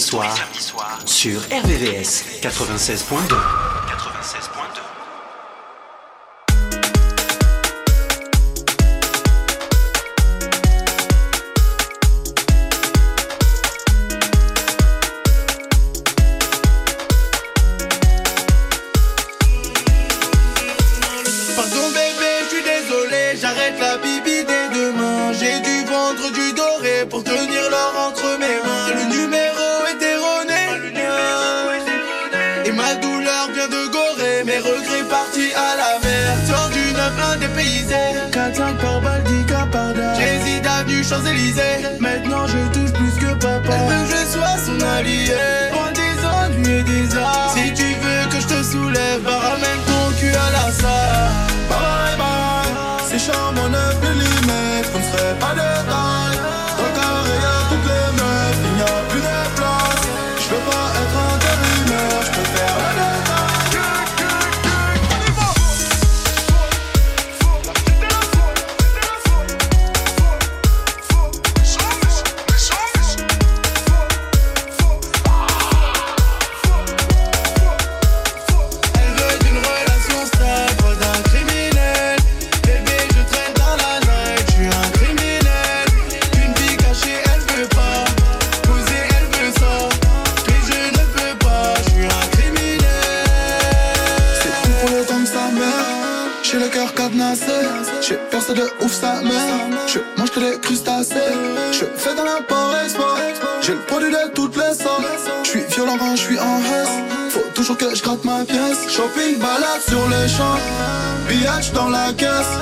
soir, 0.06 0.38
sur 1.04 1.40
RVVS 1.50 2.40
96.2. 2.40 3.65
Pillage 111.28 111.72
dans 111.72 111.88
la 111.88 112.12
caisse, 112.12 112.54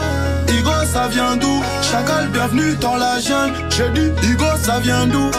Igo 0.49 0.71
ça 0.93 1.09
vient 1.09 1.37
d'où? 1.37 1.63
Chacal 1.83 2.29
bienvenue 2.29 2.75
dans 2.81 2.97
la 2.97 3.19
jungle. 3.21 3.55
J'ai 3.71 3.89
dit 3.91 4.11
Igo 4.31 4.47
ça 4.63 4.79
vient 4.81 5.07
d'où? 5.07 5.31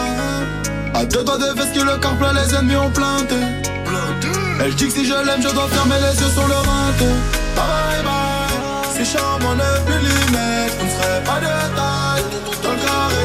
À 0.94 1.04
deux 1.04 1.24
doigts 1.24 1.38
de 1.38 1.58
veste 1.58 1.74
que 1.74 1.84
le 1.84 1.96
corps 1.98 2.16
plein 2.16 2.32
les 2.32 2.54
ennemis 2.54 2.76
ont 2.76 2.90
planté. 2.90 3.34
Elle 4.60 4.74
dit 4.74 4.86
que 4.86 4.92
si 4.92 5.04
je 5.04 5.12
l'aime 5.12 5.42
je 5.42 5.52
dois 5.52 5.68
fermer 5.68 5.96
les 5.96 6.20
yeux 6.20 6.30
sur 6.32 6.46
le 6.46 6.54
renté. 6.54 7.04
Bye 7.56 8.02
bye. 8.04 8.94
Bye 8.94 9.04
Si 9.04 9.12
charmant 9.12 9.54
9 9.54 9.84
mm 9.86 10.36
ne 10.84 10.90
serait 10.90 11.24
pas 11.24 11.40
de 11.40 11.46
taille. 11.76 12.24
Dans 12.62 12.70
le 12.70 12.76
carré 12.78 13.22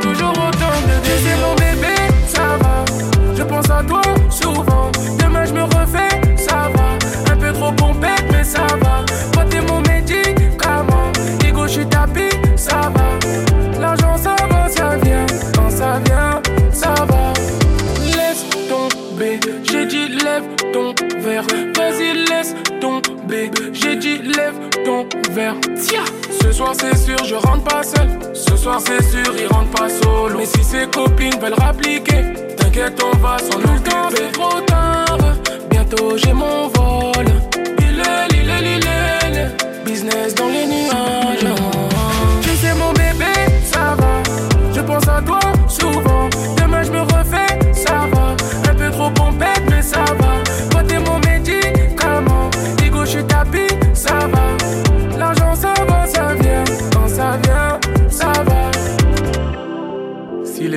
Toujours 0.00 0.30
autant 0.30 0.78
de 0.86 1.06
délire. 1.06 1.36
mon 1.42 1.54
bébé, 1.54 1.94
ça 2.26 2.56
va. 2.62 2.84
Je 3.36 3.42
pense 3.42 3.68
à 3.68 3.82
toi 3.82 4.00
souvent. 4.30 4.90
Demain 5.18 5.44
je 5.44 5.52
me 5.52 5.64
refais, 5.64 6.36
ça 6.36 6.70
va. 6.74 6.96
Un 7.30 7.36
peu 7.36 7.52
trop 7.52 7.70
pompette, 7.72 8.24
mais 8.32 8.42
ça 8.42 8.66
va. 8.80 9.04
Toi 9.32 9.44
t'es 9.50 9.60
mon 9.60 9.82
médicament. 9.82 11.12
Ego, 11.46 11.66
je 11.66 11.72
suis 11.72 11.86
tapis, 11.86 12.30
ça 12.56 12.90
va. 12.94 13.47
J'ai 23.72 23.94
dit 23.96 24.18
lève 24.18 24.54
ton 24.84 25.06
verre. 25.32 25.54
Tiens. 25.80 26.04
Ce 26.42 26.50
soir 26.50 26.72
c'est 26.78 26.96
sûr, 26.96 27.22
je 27.24 27.36
rentre 27.36 27.64
pas 27.64 27.82
seul. 27.82 28.08
Ce 28.34 28.56
soir 28.56 28.80
c'est 28.84 29.02
sûr, 29.02 29.32
il 29.38 29.46
rentre 29.46 29.70
pas 29.70 29.88
solo. 29.88 30.38
Mais 30.38 30.46
si 30.46 30.64
ses 30.64 30.86
copines 30.88 31.38
veulent 31.40 31.54
rappliquer, 31.54 32.34
t'inquiète, 32.56 33.00
on 33.04 33.16
va 33.18 33.38
s'en 33.38 33.58
occuper. 33.58 34.16
C'est 34.16 34.32
trop 34.32 34.60
tard, 34.62 35.18
bientôt 35.70 36.16
j'ai 36.16 36.32
mon 36.32 36.68
vol. 36.68 37.26
Il 37.78 38.00
est, 38.00 38.42
il 38.42 38.50
est, 38.50 38.76
il 38.76 39.38
est, 39.38 39.84
business 39.84 40.34
dans 40.34 40.48
les 40.48 40.66
nuages. 40.66 41.54
Tu 42.42 42.50
sais 42.56 42.74
mon 42.74 42.92
bébé, 42.92 43.32
ça 43.64 43.94
va. 43.96 44.22
Je 44.74 44.80
pense 44.80 45.06
à 45.06 45.22
toi 45.22 45.40
souvent. 45.68 46.28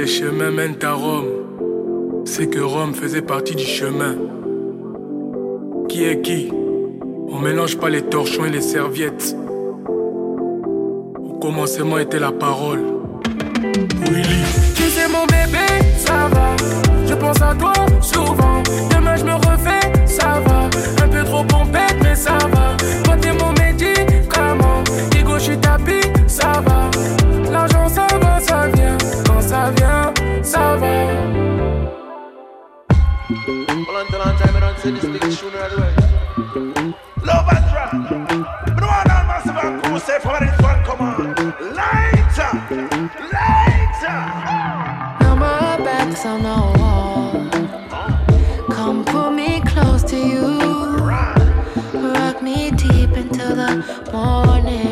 Les 0.02 0.08
chemins 0.08 0.50
mènent 0.50 0.80
à 0.82 0.94
Rome, 0.94 1.28
c'est 2.26 2.48
que 2.48 2.60
Rome 2.60 2.96
faisait 2.96 3.22
partie 3.22 3.54
du 3.54 3.64
chemin. 3.64 4.16
Qui 5.88 6.06
est 6.06 6.22
qui? 6.22 6.52
On 7.30 7.38
mélange 7.38 7.78
pas 7.78 7.90
les 7.90 8.02
torchons 8.02 8.46
et 8.46 8.50
les 8.50 8.62
serviettes. 8.62 9.36
Au 11.24 11.34
commencement 11.40 12.00
était 12.00 12.18
la 12.18 12.32
parole. 12.32 12.82
Willy. 14.10 14.42
Tu 14.76 14.84
sais 14.90 15.08
mon 15.08 15.28
bébé, 15.28 15.68
ça 15.98 16.28
va. 16.34 16.56
Je 17.06 17.14
pense 17.14 17.40
à 17.40 17.54
toi 17.54 17.74
souvent. 18.02 18.64
Demain 18.90 19.18
je 19.18 19.24
me 19.24 19.36
refais, 19.36 20.08
ça 20.08 20.42
va. 20.48 20.62
Un 21.04 21.10
peu 21.10 21.24
trop 21.24 21.44
pompette, 21.44 21.98
mais 22.02 22.16
ça 22.16 22.40
va. 22.52 22.76
Toi 23.04 23.18
t'es 23.22 23.34
mon 23.34 23.52
médicament. 23.52 24.84
Ego, 25.16 25.34
je 25.36 25.44
suis 25.44 25.58
tapis, 25.60 26.08
ça 26.26 26.54
va. 26.66 26.81
Well, 33.48 33.98
until 33.98 34.20
long 34.20 34.38
time, 34.38 34.56
I 34.56 34.60
don't 34.60 34.78
see 34.78 34.92
this 34.92 35.02
thing 35.02 35.32
sooner 35.32 35.58
or 35.58 35.70
later. 35.70 36.96
Love 37.24 37.48
and 37.50 37.66
drop. 37.72 37.94
No 37.94 38.88
one 38.88 39.10
on 39.10 39.28
massive 39.28 39.58
and 39.58 39.84
cool 39.84 40.00
say 40.00 40.20
for 40.20 40.40
this 40.40 40.60
one, 40.62 40.84
come 40.86 41.02
on. 41.02 41.36
Lighter, 41.74 42.52
lighter. 43.34 44.20
Now 45.22 45.36
my 45.36 45.78
back's 45.84 46.24
on 46.26 46.44
the 46.44 46.80
wall. 46.80 47.32
Come 48.70 49.04
pull 49.06 49.32
me 49.32 49.62
close 49.62 50.04
to 50.04 50.18
you. 50.18 50.98
Rock 51.94 52.44
me 52.44 52.70
deep 52.72 53.18
into 53.18 53.56
the 53.56 53.84
morning. 54.14 54.91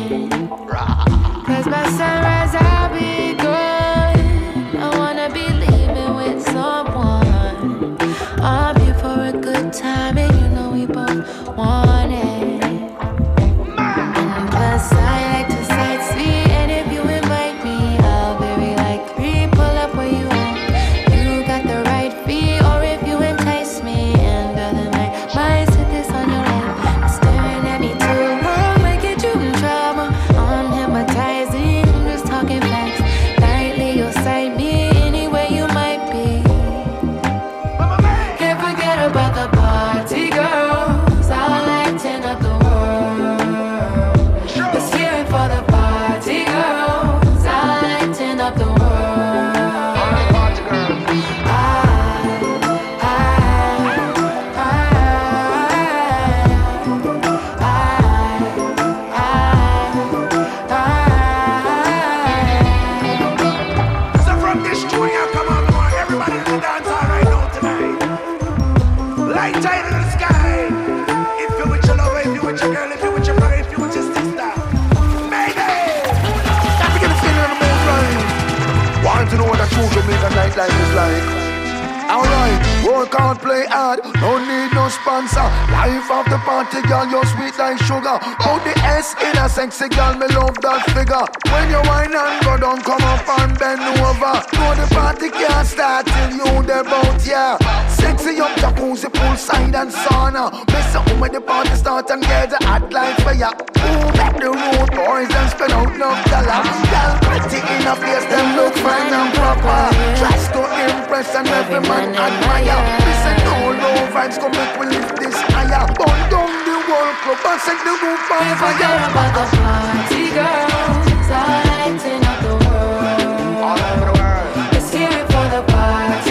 Dollar. 106.50 106.74
Girl, 106.90 107.12
pretty 107.26 107.60
in 107.62 107.86
a 107.86 107.94
face, 108.02 108.26
them 108.26 108.46
look 108.58 108.74
fine 108.82 109.12
and 109.14 109.30
proper. 109.38 109.80
Dress 110.18 110.42
to 110.54 110.62
impress 110.84 111.30
and 111.38 111.48
every 111.48 111.80
man 111.86 112.10
admire. 112.26 112.80
Listen, 113.06 113.36
no 113.46 113.56
low 113.82 113.98
vibes, 114.14 114.36
come 114.42 114.54
make 114.58 114.74
we 114.78 114.84
lift 114.94 115.14
this 115.20 115.38
higher. 115.54 115.86
Burn 115.98 116.20
down 116.32 116.52
the 116.66 116.76
whole 116.86 117.14
club 117.22 117.46
and 117.50 117.60
set 117.66 117.78
the 117.86 117.94
roof 118.02 118.30
on 118.34 118.42
Can't 118.42 118.58
forget 118.64 118.90
fire. 118.90 119.10
about 119.10 119.30
the 119.36 119.44
party 119.56 120.24
girls, 120.38 121.28
lighting 121.30 122.24
up 122.30 122.38
the 122.46 122.54
world. 122.66 123.30
All 123.66 123.80
over 123.90 124.06
the 124.10 124.16
world. 124.18 124.50
Let's 124.72 124.90
hear 124.92 125.12
it 125.20 125.26
for 125.32 125.46
the 125.54 125.62
party 125.72 126.29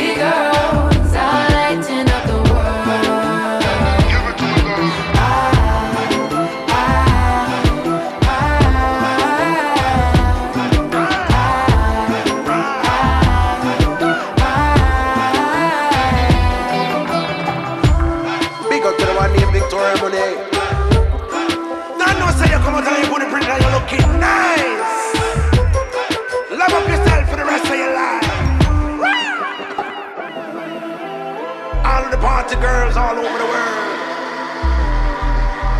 to 32.50 32.56
girls 32.56 32.98
all 32.98 33.16
over 33.16 33.38
the 33.38 33.46
world. 33.46 34.00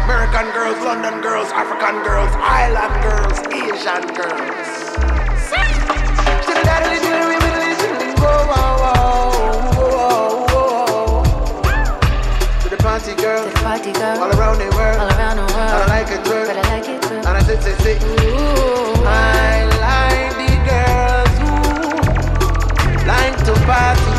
American 0.06 0.52
girls, 0.54 0.78
London 0.86 1.20
girls, 1.20 1.50
African 1.52 2.04
girls, 2.04 2.30
island 2.38 2.94
girls, 3.02 3.40
Asian 3.50 4.06
girls. 4.14 4.70
Party 12.80 13.14
girl, 13.22 13.44
the 13.46 13.52
party 13.60 13.92
girl, 13.92 14.24
all 14.24 14.32
around 14.40 14.58
the 14.58 14.66
world, 14.76 14.98
all 15.00 15.10
around 15.10 15.36
the 15.36 15.44
world. 15.44 15.56
I 15.56 15.86
like 15.88 16.12
it, 16.12 16.24
girl, 16.24 16.48
but 16.48 16.58
I 16.58 16.62
like 16.78 16.88
it, 16.88 17.02
girl. 17.02 17.28
and 17.28 17.38
I 17.38 17.42
sit, 17.44 17.62
sit, 17.62 17.78
sit. 17.82 18.02
Ooh, 18.02 19.04
I 19.06 19.66
like 19.84 20.34
the 20.40 20.52
girls 20.70 21.34
who 21.40 23.06
like 23.06 23.38
to 23.46 23.54
party 23.66 24.19